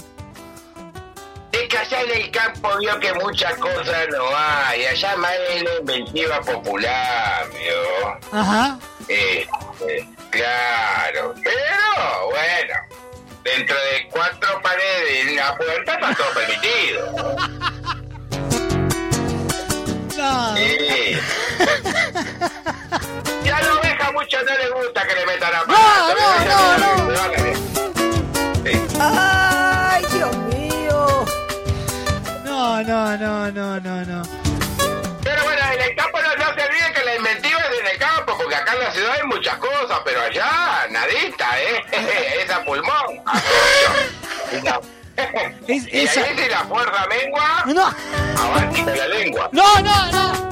[1.54, 4.86] Es que allá en el campo vio que muchas cosas no hay.
[4.86, 8.40] Allá más es la inventiva popular, vio.
[8.40, 8.80] Ajá.
[9.08, 9.48] Eh,
[9.88, 11.34] eh, claro.
[11.42, 12.74] Pero, bueno,
[13.44, 17.36] dentro de cuatro paredes y una puerta está todo permitido.
[20.20, 20.54] No.
[20.58, 21.16] Sí.
[23.44, 25.78] Y a la oveja mucho no le gusta que le metan a No,
[26.48, 26.78] no,
[27.10, 27.20] no,
[29.02, 31.26] ¡Ay, Dios mío!
[32.44, 34.24] No, no, no, no, no, no.
[35.24, 37.98] Pero bueno, en el campo no, no se olviden que la inventiva es en el
[37.98, 41.84] campo, porque acá en la ciudad hay muchas cosas, pero allá nadita, ¿eh?
[42.44, 43.22] es a pulmón.
[44.52, 44.82] Y la-
[45.68, 47.94] Es- y esa- ahí si la fuerza mengua, No.
[48.42, 49.50] avanza la lengua.
[49.52, 50.50] No, no, no.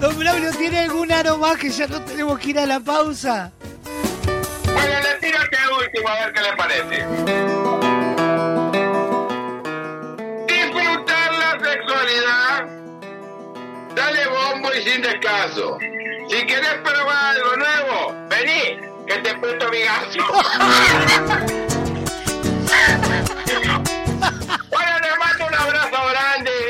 [0.00, 3.50] Don Braulio, ¿tiene algún aro más que ya no tenemos que ir a la pausa?
[4.64, 7.04] Bueno, le tiro este último, a ver qué le parece.
[10.46, 12.68] Disfrutar la sexualidad.
[13.96, 15.78] Dale bombo y sin descanso.
[16.28, 20.20] Si querés probar algo nuevo, vení, que te presto mi gaso.
[24.70, 26.67] bueno, les mando un abrazo grande.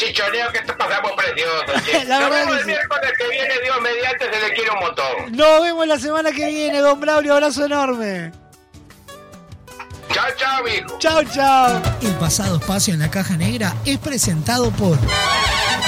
[0.00, 1.64] Parte dio para el chichoneo que te pasamos precioso.
[1.84, 2.04] che.
[2.04, 2.66] La Nos verdad vemos que el sí.
[2.66, 5.36] miércoles que viene, Dios mediante, se le quiere un montón.
[5.36, 7.34] Nos vemos la semana que viene, don Braulio.
[7.34, 8.32] Abrazo enorme.
[10.12, 10.98] Chao, chao, mijo.
[10.98, 11.82] Chao, chao.
[12.02, 14.98] El pasado espacio en la caja negra es presentado por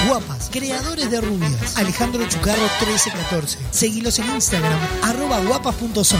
[0.07, 1.77] Guapas, creadores de rubias.
[1.77, 3.59] Alejandro Chucarro 1314.
[3.71, 6.19] Seguilos en Instagram, arroba guapas.son.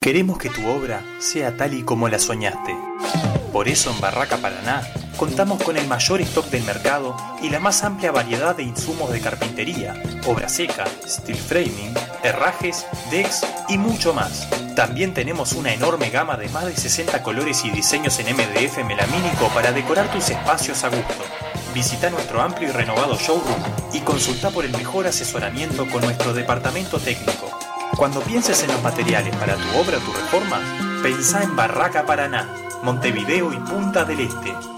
[0.00, 2.76] Queremos que tu obra sea tal y como la soñaste.
[3.52, 4.86] Por eso en Barraca Paraná
[5.16, 9.20] contamos con el mayor stock del mercado y la más amplia variedad de insumos de
[9.20, 14.48] carpintería, obra seca, steel framing, herrajes, decks y mucho más.
[14.76, 19.48] También tenemos una enorme gama de más de 60 colores y diseños en MDF melamínico
[19.52, 21.47] para decorar tus espacios a gusto.
[21.74, 23.62] Visita nuestro amplio y renovado showroom
[23.92, 27.50] y consulta por el mejor asesoramiento con nuestro departamento técnico.
[27.96, 30.60] Cuando pienses en los materiales para tu obra o tu reforma,
[31.02, 32.48] pensá en Barraca Paraná,
[32.82, 34.77] Montevideo y Punta del Este.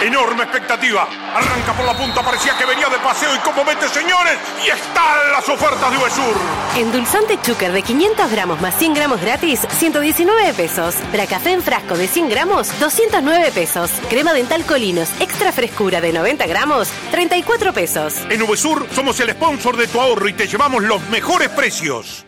[0.00, 1.08] Enorme expectativa.
[1.34, 5.32] Arranca por la punta, parecía que venía de paseo y como mete, señores, y están
[5.32, 6.36] las ofertas de Uvesur.
[6.76, 10.94] Endulzante Chucker de 500 gramos más 100 gramos gratis, 119 pesos.
[11.10, 13.90] Bracafé en frasco de 100 gramos, 209 pesos.
[14.08, 18.14] Crema dental Colinos, extra frescura de 90 gramos, 34 pesos.
[18.30, 22.24] En Uvesur somos el sponsor de tu ahorro y te llevamos los mejores precios.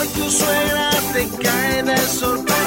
[0.00, 2.57] Hoy tu suegra te cae de sorpresa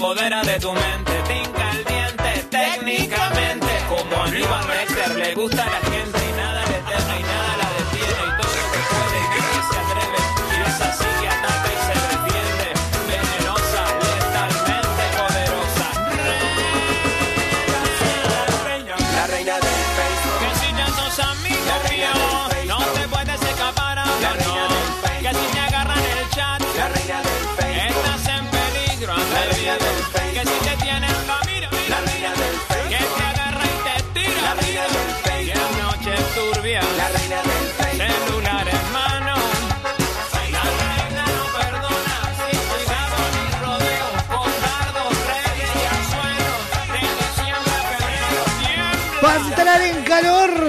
[0.00, 1.12] apodera de tu mente.
[1.28, 3.66] Tinca el diente, técnicamente.
[3.88, 6.69] Como a Aníbal Lecter le gusta a la gente y nada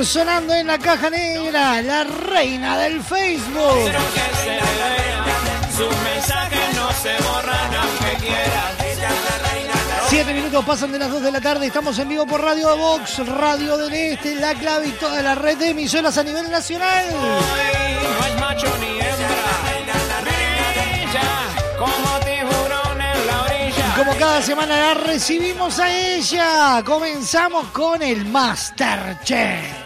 [0.03, 3.91] sonando en la caja negra, la reina del Facebook.
[10.07, 13.25] Siete minutos pasan de las 2 de la tarde, estamos en vivo por Radio Box,
[13.27, 17.05] Radio del Este, La Clave y toda la red de emisoras a nivel nacional.
[23.97, 29.80] Como cada semana la recibimos a ella, comenzamos con el Masterchef.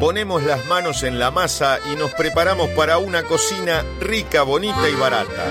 [0.00, 4.94] Ponemos las manos en la masa y nos preparamos para una cocina rica, bonita y
[4.94, 5.50] barata.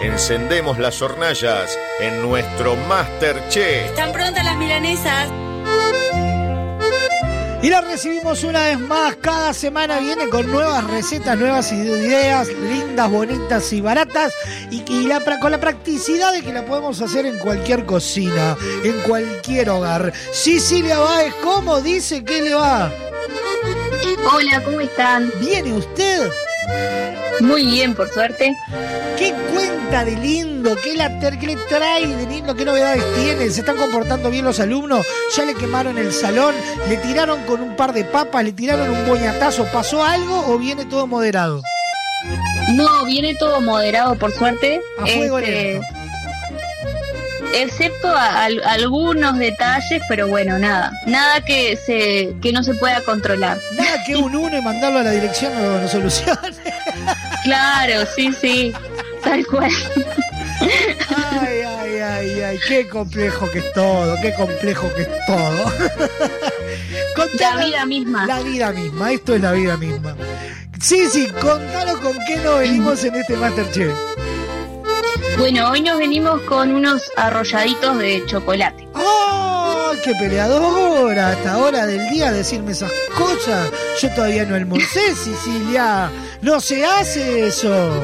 [0.00, 3.90] Encendemos las hornallas en nuestro Masterchef.
[3.90, 5.28] Están prontas las milanesas.
[7.62, 13.08] Y la recibimos una vez más, cada semana viene con nuevas recetas, nuevas ideas, lindas,
[13.08, 14.34] bonitas y baratas,
[14.68, 18.56] y, y la pra- con la practicidad de que la podemos hacer en cualquier cocina,
[18.82, 20.12] en cualquier hogar.
[20.32, 22.90] Sicilia Báez, ¿cómo dice que le va?
[24.34, 25.30] Hola, ¿cómo están?
[25.40, 26.30] ¿Viene usted?
[27.40, 28.54] Muy bien, por suerte.
[29.18, 30.76] ¿Qué cuenta de lindo?
[30.82, 32.54] ¿Qué, la qué le trae de lindo?
[32.54, 33.50] ¿Qué novedades tiene?
[33.50, 35.06] ¿Se están comportando bien los alumnos?
[35.36, 36.54] ¿Ya le quemaron el salón?
[36.88, 38.44] ¿Le tiraron con un par de papas?
[38.44, 39.64] ¿Le tiraron un boñatazo?
[39.72, 41.62] ¿Pasó algo o viene todo moderado?
[42.74, 44.80] No, viene todo moderado, por suerte.
[45.00, 45.86] A fuego Este, lento.
[47.54, 50.90] Excepto a- algunos detalles, pero bueno, nada.
[51.06, 53.58] Nada que se que no se pueda controlar.
[53.76, 56.38] Nada que un uno y mandarlo a la dirección no, no solucione.
[57.44, 58.72] Claro, sí, sí.
[59.22, 59.70] Tal cual.
[60.60, 65.72] Ay, ay, ay, ay, qué complejo que es todo, qué complejo que es todo.
[67.16, 68.26] Contame- La vida misma.
[68.26, 70.16] La vida misma, esto es la vida misma.
[70.80, 73.92] Sí, sí, contanos con qué nos venimos en este Masterchef.
[75.38, 78.86] Bueno, hoy nos venimos con unos arrolladitos de chocolate.
[78.94, 81.30] ¡Oh, qué peleadora!
[81.30, 83.70] Hasta hora del día decirme esas cosas.
[84.00, 86.10] Yo todavía no almorcé, Sicilia.
[86.42, 88.02] No se hace eso.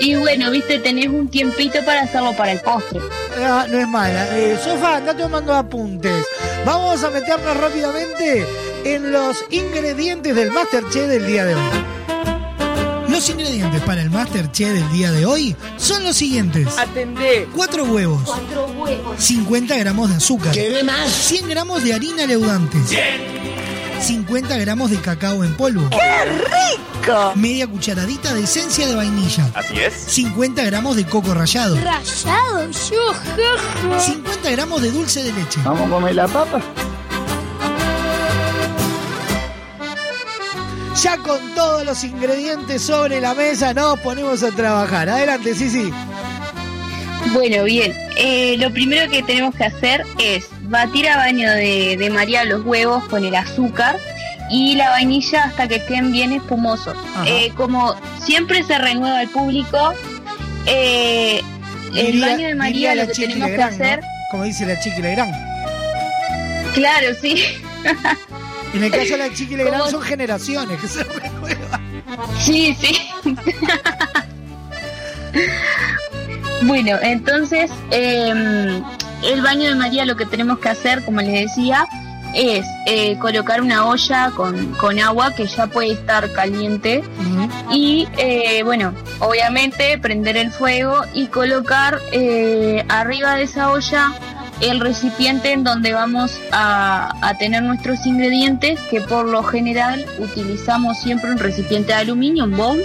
[0.00, 3.00] Y bueno, viste, tenés un tiempito para hacerlo para el postre.
[3.36, 4.38] Ah, no es mala.
[4.38, 6.24] Eh, Sofa, anda tomando apuntes.
[6.64, 8.46] Vamos a meternos rápidamente
[8.84, 11.62] en los ingredientes del Masterchef del día de hoy.
[13.08, 16.78] Los ingredientes para el Masterchef del día de hoy son los siguientes.
[16.78, 17.48] Atendé.
[17.56, 18.22] 4 huevos.
[18.24, 19.16] Cuatro huevos.
[19.18, 20.52] 50 gramos de azúcar.
[20.52, 21.10] ¿Qué más?
[21.10, 22.78] 100 gramos de harina leudante.
[24.04, 25.88] 50 gramos de cacao en polvo.
[25.88, 27.32] ¡Qué rico!
[27.36, 29.50] Media cucharadita de esencia de vainilla.
[29.54, 29.94] Así es.
[29.94, 31.74] 50 gramos de coco rallado.
[31.76, 35.58] Rayado, yo, 50 gramos de dulce de leche.
[35.64, 36.60] ¿Vamos a comer la papa?
[41.02, 45.08] Ya con todos los ingredientes sobre la mesa nos ponemos a trabajar.
[45.08, 45.90] Adelante, sí, sí.
[47.32, 47.94] Bueno, bien.
[48.18, 52.64] Eh, lo primero que tenemos que hacer es batir a baño de, de María los
[52.64, 53.98] huevos con el azúcar
[54.50, 56.96] y la vainilla hasta que estén bien espumosos.
[57.26, 59.94] Eh, como siempre se renueva el público,
[60.66, 61.40] eh,
[61.94, 64.00] el Diría- baño de María lo que tenemos que hacer,
[64.30, 65.34] Como dice la Chiqui Legrand.
[66.74, 67.42] claro, sí.
[68.74, 69.88] En el caso de la Chiqui ¿Cómo?
[69.90, 72.02] son generaciones que se renuevan.
[72.40, 72.98] Sí, sí.
[76.62, 78.82] bueno, entonces em,
[79.24, 81.86] el baño de María lo que tenemos que hacer, como les decía,
[82.34, 87.02] es eh, colocar una olla con, con agua que ya puede estar caliente.
[87.70, 94.12] Y eh, bueno, obviamente prender el fuego y colocar eh, arriba de esa olla
[94.60, 100.98] el recipiente en donde vamos a, a tener nuestros ingredientes, que por lo general utilizamos
[100.98, 102.82] siempre un recipiente de aluminio, un bowl,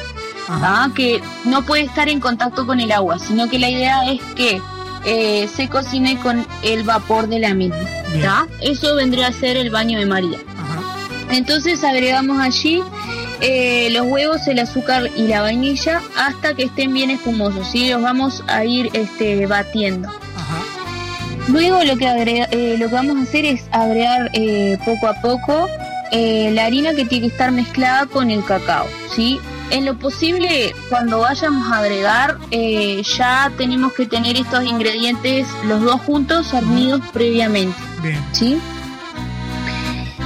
[0.49, 0.89] ¿ah?
[0.95, 4.61] que no puede estar en contacto con el agua, sino que la idea es que
[5.05, 7.77] eh, se cocine con el vapor de la misma.
[8.21, 8.47] ¿tá?
[8.61, 10.37] Eso vendría a ser el baño de María.
[11.31, 12.81] Entonces agregamos allí
[13.41, 17.67] eh, los huevos, el azúcar y la vainilla hasta que estén bien espumosos.
[17.71, 17.89] ¿sí?
[17.89, 20.09] Los vamos a ir este, batiendo.
[21.47, 25.13] Luego lo que, agrega- eh, lo que vamos a hacer es agregar eh, poco a
[25.21, 25.67] poco
[26.11, 28.85] eh, la harina que tiene que estar mezclada con el cacao.
[29.15, 29.39] ¿sí?
[29.71, 35.81] En lo posible, cuando vayamos a agregar, eh, ya tenemos que tener estos ingredientes los
[35.81, 37.77] dos juntos hervidos previamente.
[38.01, 38.23] Bien.
[38.31, 38.59] ¿sí?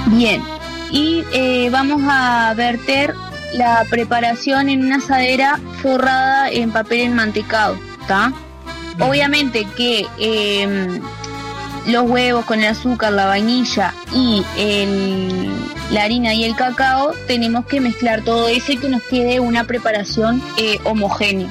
[0.06, 0.42] Bien,
[0.90, 3.14] y eh, vamos a verter
[3.54, 8.32] la preparación en una asadera forrada en papel enmantecado, ¿está?
[9.00, 11.00] Obviamente que em,
[11.86, 15.52] los huevos con el azúcar, la vainilla y el-
[15.90, 19.64] la harina y el cacao tenemos que mezclar todo eso y que nos quede una
[19.64, 21.48] preparación eh, homogénea.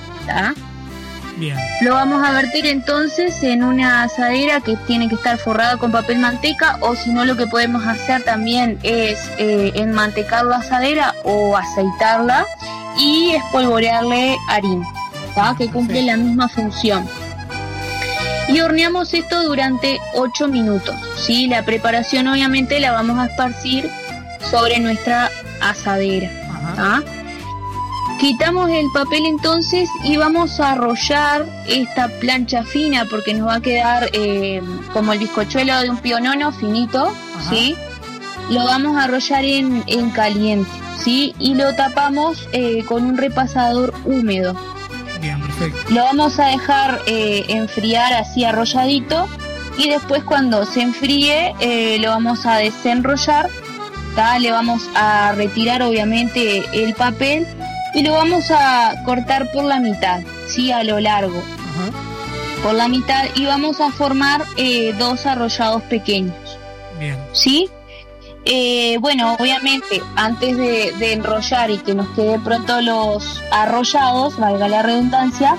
[1.37, 1.57] Bien.
[1.81, 6.19] Lo vamos a vertir entonces en una asadera que tiene que estar forrada con papel
[6.19, 11.57] manteca o si no lo que podemos hacer también es eh, enmantecar la asadera o
[11.57, 12.45] aceitarla
[12.99, 14.85] y espolvorearle harina,
[15.33, 15.55] ¿tá?
[15.57, 17.07] que cumple la misma función.
[18.53, 20.95] Y horneamos esto durante 8 minutos.
[21.17, 21.47] ¿sí?
[21.47, 23.89] La preparación obviamente la vamos a esparcir
[24.51, 26.29] sobre nuestra asadera.
[26.75, 27.03] ¿tá?
[28.19, 33.61] Quitamos el papel entonces y vamos a arrollar esta plancha fina porque nos va a
[33.61, 34.61] quedar eh,
[34.93, 37.11] como el bizcochuelo de un pionono finito,
[37.49, 37.75] ¿sí?
[38.49, 40.69] Lo vamos a arrollar en, en caliente,
[41.03, 41.33] ¿sí?
[41.39, 44.55] Y lo tapamos eh, con un repasador húmedo.
[45.57, 45.93] Perfecto.
[45.93, 49.27] Lo vamos a dejar eh, enfriar así arrolladito
[49.77, 53.49] y después cuando se enfríe eh, lo vamos a desenrollar,
[54.15, 54.37] ¿tá?
[54.39, 57.47] le vamos a retirar obviamente el papel
[57.93, 60.71] y lo vamos a cortar por la mitad, ¿sí?
[60.71, 61.41] a lo largo.
[62.61, 66.57] Por la mitad y vamos a formar eh, dos arrollados pequeños.
[66.97, 67.17] Bien.
[67.33, 67.69] ¿Sí?
[68.45, 74.67] Eh, bueno, obviamente, antes de, de enrollar y que nos quede pronto los arrollados, valga
[74.67, 75.55] la redundancia,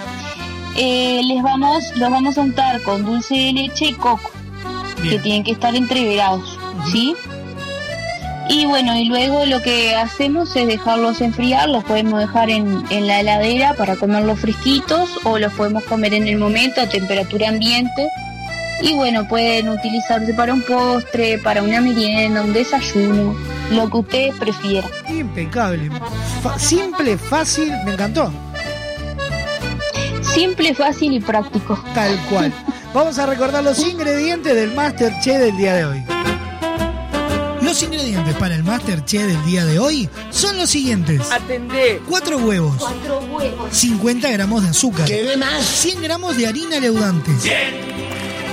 [0.77, 4.31] eh, les vamos, los vamos a untar con dulce de leche y coco,
[5.03, 6.59] que tienen que estar entreverados,
[6.91, 7.15] ¿sí?
[8.49, 13.07] Y bueno, y luego lo que hacemos es dejarlos enfriar, los podemos dejar en, en
[13.07, 18.09] la heladera para comerlos fresquitos o los podemos comer en el momento a temperatura ambiente.
[18.83, 23.35] Y bueno, pueden utilizarse para un postre, para una merienda, un desayuno,
[23.71, 24.91] lo que ustedes prefieran.
[25.09, 25.91] Impecable.
[26.43, 28.31] Fa- simple, fácil, me encantó.
[30.35, 31.83] Simple, fácil y práctico.
[31.95, 32.53] Tal cual.
[32.95, 36.05] Vamos a recordar los ingredientes del Masterchef del día de hoy.
[37.63, 41.21] Los ingredientes para el Masterchef del día de hoy son los siguientes.
[41.33, 42.01] Atendé.
[42.09, 43.69] 4 huevos, Cuatro huevos.
[43.77, 45.65] 50 gramos de azúcar, ¿Qué más?
[45.65, 47.31] 100 gramos de harina leudante,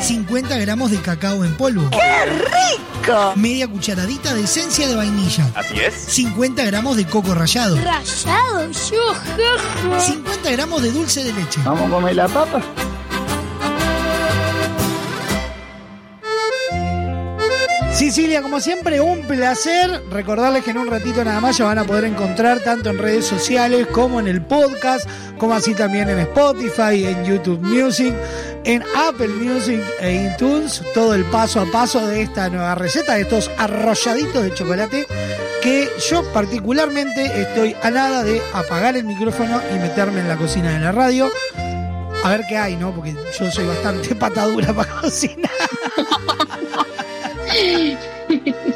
[0.01, 3.33] 50 gramos de cacao en polvo, ¡Qué rico!
[3.35, 5.93] media cucharadita de esencia de vainilla, Así es.
[5.93, 11.61] 50 gramos de coco rallado, Rayado, yo, 50 gramos de dulce de leche.
[11.63, 12.61] ¿Vamos a comer la papa?
[18.01, 20.01] Cecilia, como siempre, un placer.
[20.09, 23.27] Recordarles que en un ratito nada más ya van a poder encontrar tanto en redes
[23.27, 25.07] sociales como en el podcast,
[25.37, 28.11] como así también en Spotify, en YouTube Music,
[28.63, 33.21] en Apple Music e iTunes, todo el paso a paso de esta nueva receta, de
[33.21, 35.05] estos arrolladitos de chocolate,
[35.61, 40.71] que yo particularmente estoy a nada de apagar el micrófono y meterme en la cocina
[40.71, 41.29] de la radio.
[42.23, 42.95] A ver qué hay, ¿no?
[42.95, 45.51] Porque yo soy bastante patadura para cocinar.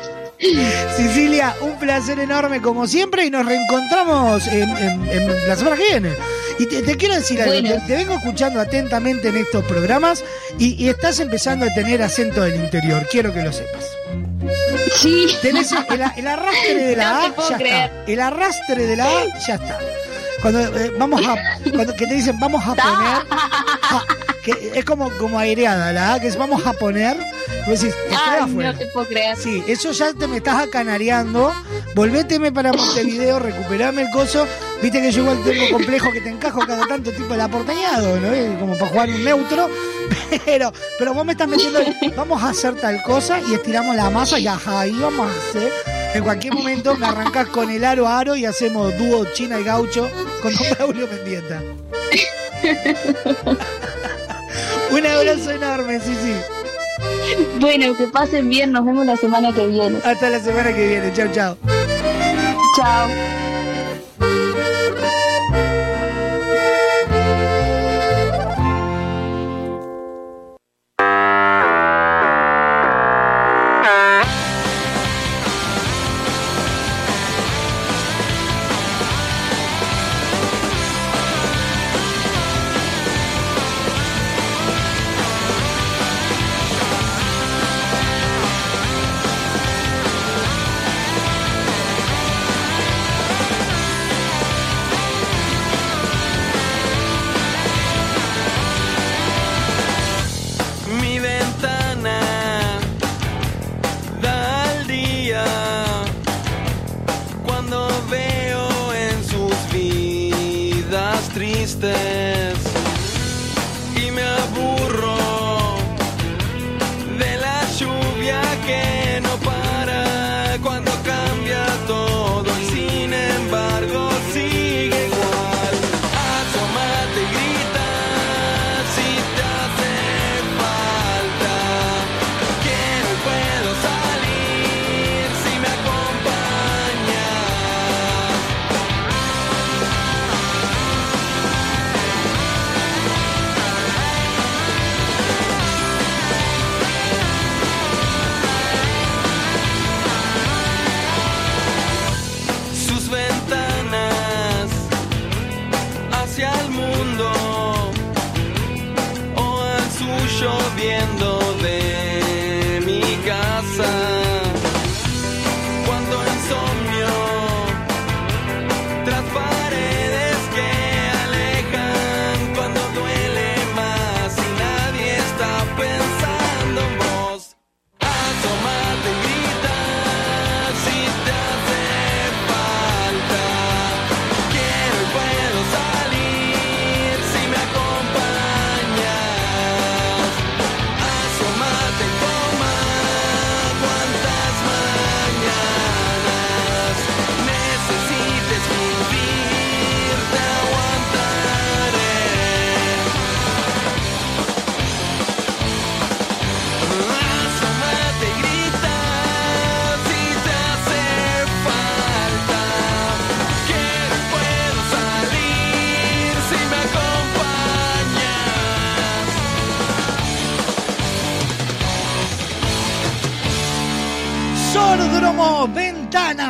[0.98, 5.84] Cecilia, un placer enorme como siempre y nos reencontramos en, en- en la semana que
[5.86, 6.12] viene.
[6.60, 7.70] Y te, te quiero decir algo, Bueno.
[7.76, 10.24] te, te vengo escuchando atentamente en estos programas
[10.60, 13.86] y, y estás empezando a tener acento del interior, quiero que lo sepas.
[14.98, 15.28] Sí.
[15.42, 17.84] Tenés el, el- el arrastre de la No A, ya creer.
[17.92, 18.12] está.
[18.12, 19.80] El arrastre de la A, ya está.
[20.42, 21.36] Cuando eh, vamos a,
[21.72, 23.26] cuando que te dicen vamos a poner,
[23.82, 24.04] ja,
[24.44, 27.18] que es como, como aireada la que es vamos a poner,
[27.68, 28.72] vos decís, estoy Ay, afuera.
[28.74, 29.38] no te puedo creer.
[29.38, 31.52] Sí, eso ya te me estás acanareando.
[31.96, 34.46] Volvéteme para Montevideo, recuperame el coso.
[34.82, 38.34] Viste que yo igual tengo complejo que te encajo cada tanto tipo el aportañado, ¿no?
[38.34, 39.70] Eh, Como para jugar un neutro.
[40.46, 41.80] Pero, pero vos me estás metiendo,
[42.16, 45.72] vamos a hacer tal cosa y estiramos la masa y ajá, ahí vamos a hacer.
[46.16, 49.66] En cualquier momento me arrancás con el aro a aro y hacemos dúo China y
[49.66, 50.10] Gaucho
[50.42, 51.62] con Don Braulio Mendieta.
[54.92, 56.34] Un abrazo enorme, sí, sí.
[57.60, 60.00] Bueno, que pasen bien, nos vemos la semana que viene.
[60.06, 61.58] Hasta la semana que viene, chao, chao.
[62.78, 63.10] Chao.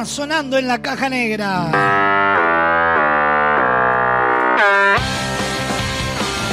[0.05, 1.71] Sonando en la caja negra.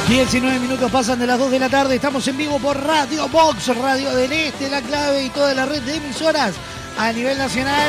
[0.08, 3.74] 19 minutos pasan de las 2 de la tarde, estamos en vivo por Radio Box,
[3.76, 6.52] Radio del Este, La Clave y toda la red de emisoras
[6.98, 7.88] a nivel nacional.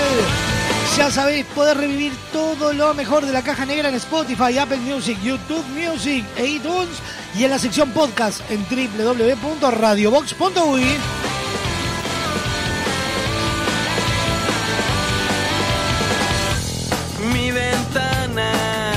[0.98, 5.17] Ya sabéis, poder revivir todo lo mejor de la caja negra en Spotify, Apple Music,
[5.22, 6.98] YouTube Music e iTunes
[7.38, 10.83] y en la sección podcast en www.radiobox.uy.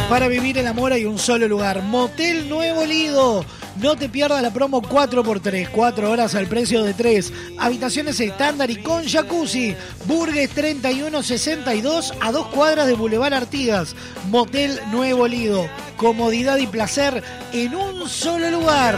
[0.09, 3.45] Para vivir el amor hay un solo lugar, Motel Nuevo Lido.
[3.83, 7.33] No te pierdas la promo 4x3, 4 horas al precio de 3.
[7.59, 9.75] Habitaciones estándar y con jacuzzi.
[10.07, 13.97] Burgues 3162 a dos cuadras de Boulevard Artigas.
[14.31, 15.69] Motel Nuevo Lido.
[15.97, 18.97] Comodidad y placer en un solo lugar.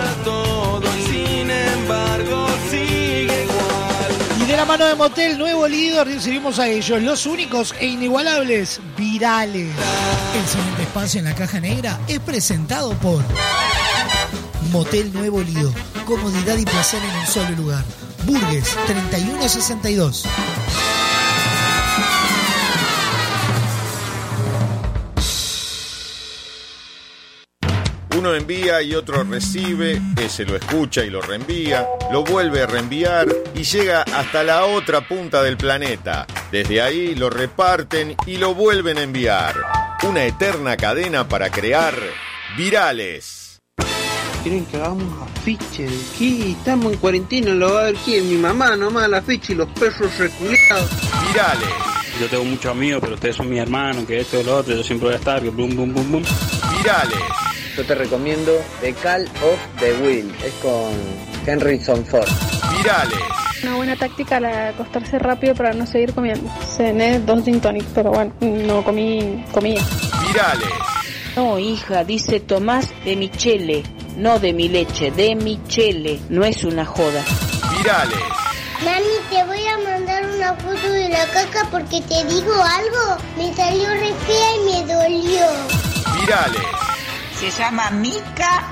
[4.69, 9.71] Mano de Motel Nuevo Lido recibimos a ellos, los únicos e inigualables, virales.
[10.35, 13.25] El siguiente espacio en la caja negra es presentado por
[14.71, 15.73] Motel Nuevo Lido.
[16.05, 17.83] Comodidad y placer en un solo lugar.
[18.27, 20.27] Burgues 3162.
[28.19, 33.29] Uno envía y otro recibe, ese lo escucha y lo reenvía, lo vuelve a reenviar
[33.55, 36.27] y llega hasta la otra punta del planeta.
[36.51, 39.55] Desde ahí lo reparten y lo vuelven a enviar.
[40.03, 41.95] Una eterna cadena para crear
[42.57, 43.61] virales.
[44.43, 46.51] Quieren que hagamos afiche de qué?
[46.51, 49.69] Estamos en cuarentena, lo va a ver quién, mi mamá nomás la afiche y los
[49.69, 50.91] perros reculeados.
[51.29, 51.69] Virales.
[52.21, 54.83] Yo tengo muchos amigos, pero ustedes son mis hermanos, que esto y lo otro, yo
[54.83, 56.25] siempre voy a estar, que bum, bum, bum, bum.
[56.79, 57.48] Virales.
[57.79, 60.35] Yo te recomiendo The Call of the Will.
[60.45, 60.91] Es con
[61.47, 62.27] Henryson Ford.
[62.77, 63.21] Virales.
[63.63, 66.51] Una buena táctica la de acostarse rápido para no seguir comiendo.
[66.77, 69.81] Cené dos gin tonic, pero bueno, no comí comida.
[70.27, 70.69] Virales.
[71.37, 73.85] No, hija, dice Tomás de Michele,
[74.17, 77.23] no de mi leche, de Michele, no es una joda.
[77.77, 78.19] Virales.
[78.85, 83.23] Mami, te voy a mandar una foto de la caca porque te digo algo.
[83.37, 85.47] Me salió re fea y me dolió.
[86.21, 86.88] Virales.
[87.39, 88.65] Se llama Mica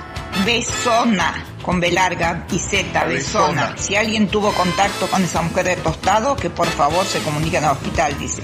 [0.44, 3.76] Besona, con B larga y Z, Besona.
[3.78, 7.70] Si alguien tuvo contacto con esa mujer de tostado, que por favor se comunique al
[7.70, 8.42] hospital, dice.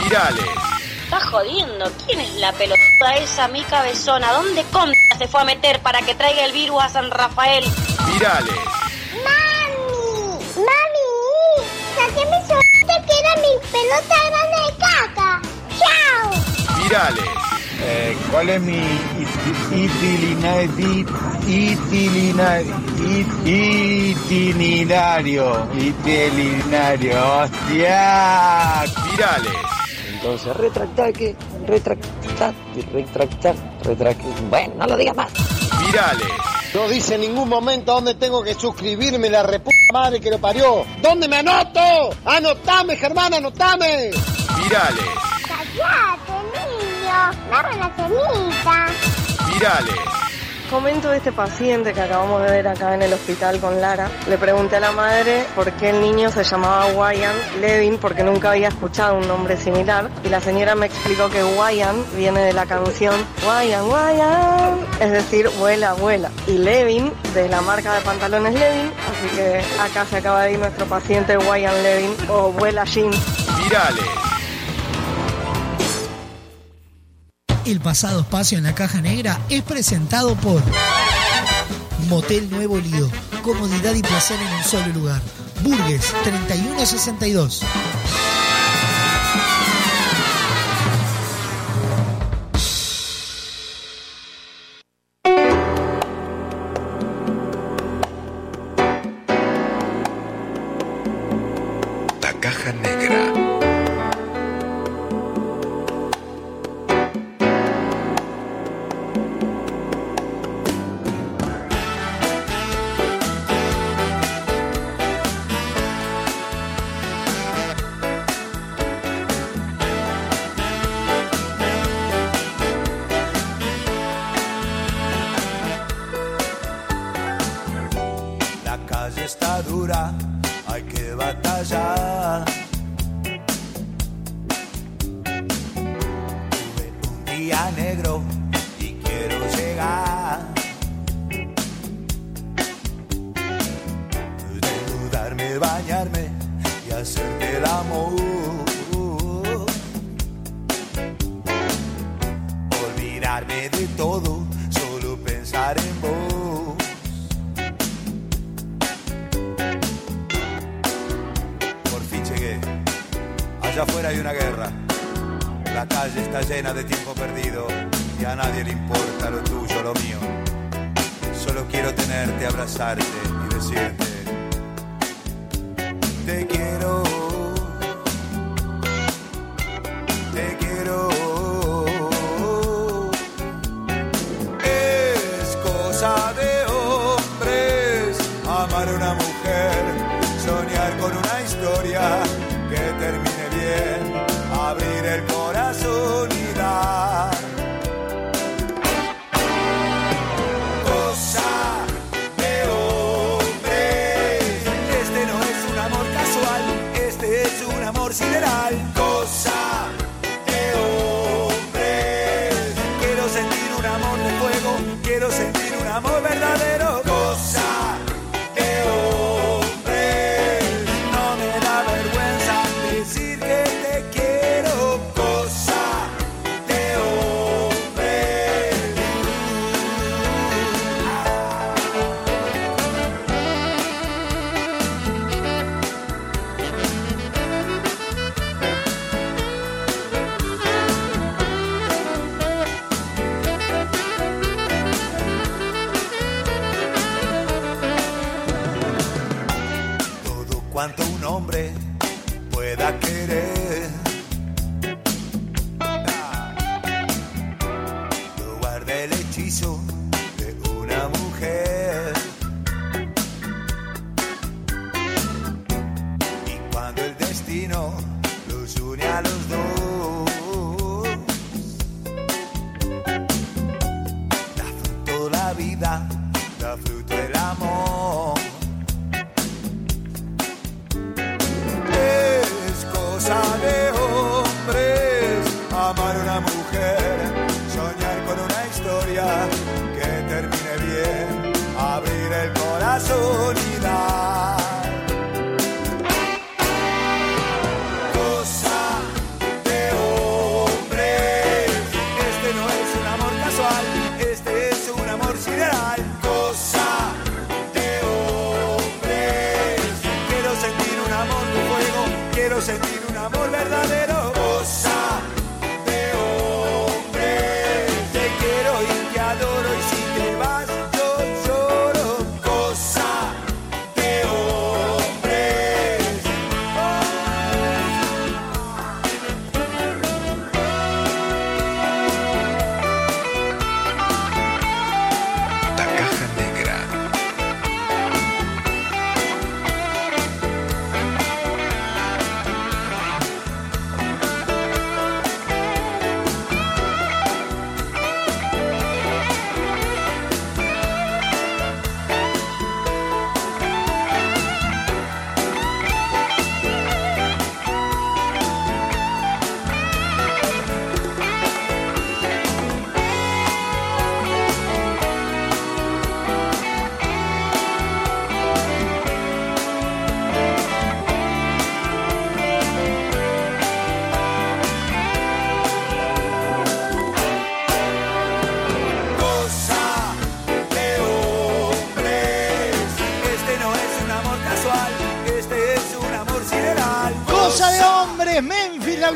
[0.00, 0.44] Virales.
[1.02, 1.90] Está jodiendo.
[2.06, 4.30] ¿Quién es la pelotuda esa Mica Besona?
[4.32, 7.64] ¿Dónde contra se fue a meter para que traiga el virus a San Rafael?
[8.12, 8.54] Virales.
[9.24, 10.38] ¡Mami!
[10.54, 11.68] ¡Mami!
[11.96, 12.46] ¡Saqué mi
[13.06, 15.42] que era mi pelota grande de caca!
[15.78, 16.80] ¡Chao!
[16.80, 17.53] Virales.
[17.82, 18.82] Eh, ¿Cuál es mi
[23.90, 25.66] itinerario?
[25.76, 27.42] Itinerario.
[27.42, 28.84] ¡Hostia!
[29.10, 29.52] Virales.
[30.14, 31.36] Entonces, retractar que.
[31.66, 32.54] Retractar.
[32.92, 33.54] Retractar.
[33.82, 34.32] Retractar.
[34.48, 35.30] Bueno, no lo digas más.
[35.84, 36.28] Virales.
[36.74, 40.84] No dice en ningún momento dónde tengo que suscribirme, la reputa madre que lo parió.
[41.00, 42.10] ¿Dónde me anoto?
[42.24, 44.10] ¡Anotame, Germán, anotame!
[44.60, 45.04] Virales.
[49.52, 49.94] Virales.
[50.70, 54.10] Comento de este paciente que acabamos de ver acá en el hospital con Lara.
[54.28, 58.50] Le pregunté a la madre por qué el niño se llamaba Wyan Levin porque nunca
[58.50, 60.10] había escuchado un nombre similar.
[60.24, 63.14] Y la señora me explicó que Wyan viene de la canción
[63.46, 66.30] Wyan, Wyan, es decir, vuela, vuela.
[66.46, 68.90] Y Levin de la marca de pantalones Levin.
[69.10, 73.12] Así que acá se acaba de ir nuestro paciente Wyan Levin o vuela Jean.
[73.62, 74.23] Virales.
[77.66, 80.62] El pasado espacio en la caja negra es presentado por
[82.08, 83.10] Motel Nuevo Lido.
[83.42, 85.22] Comodidad y placer en un solo lugar.
[85.62, 87.62] Burgues 3162.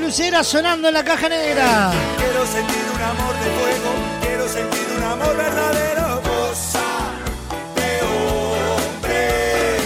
[0.09, 1.93] bluesera sonando en la caja negra.
[2.17, 3.91] Quiero sentir un amor de fuego,
[4.23, 6.23] quiero sentir un amor verdadero.
[6.23, 6.81] Cosa
[7.77, 8.01] de
[8.97, 9.77] hombre.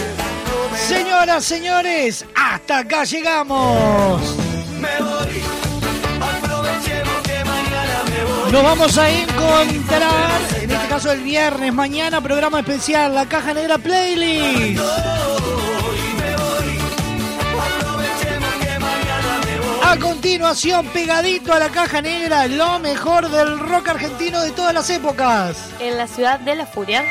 [0.71, 4.21] No Señoras, señores, hasta acá llegamos.
[4.79, 5.43] Me voy.
[8.49, 13.77] Nos vamos a encontrar, en este caso el viernes, mañana, programa especial, La Caja Negra
[13.77, 14.79] Playlist.
[19.93, 24.89] A continuación, pegadito a la caja negra, lo mejor del rock argentino de todas las
[24.89, 25.55] épocas.
[25.79, 27.03] En la ciudad de la furia.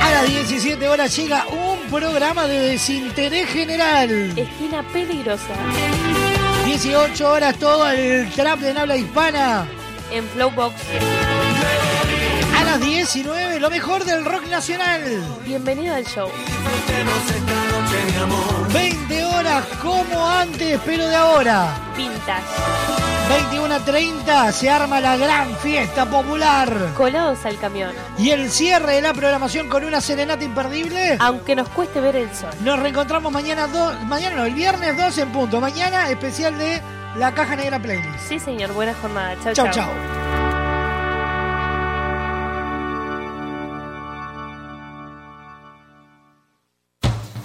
[0.00, 4.38] A las 17 horas llega un programa de desinterés general.
[4.38, 5.54] Esquina peligrosa.
[6.64, 9.66] 18 horas todo el trap en habla hispana.
[10.12, 10.76] En Flowbox.
[12.56, 15.02] A las 19, lo mejor del rock nacional.
[15.44, 16.30] Bienvenido al show.
[18.72, 19.01] 20
[19.80, 21.68] como antes, pero de ahora.
[21.96, 22.42] Pintas.
[23.50, 26.90] 21.30 se arma la gran fiesta popular.
[26.96, 27.92] Colados al camión.
[28.18, 31.16] Y el cierre de la programación con una serenata imperdible.
[31.20, 32.50] Aunque nos cueste ver el sol.
[32.62, 35.60] Nos reencontramos mañana, do- mañana no, el viernes 2 en punto.
[35.60, 36.82] Mañana especial de
[37.16, 38.18] la Caja Negra Playlist.
[38.28, 38.72] Sí, señor.
[38.72, 39.34] Buena jornada.
[39.42, 39.74] Chau, Chau, chau.
[39.74, 39.86] chau.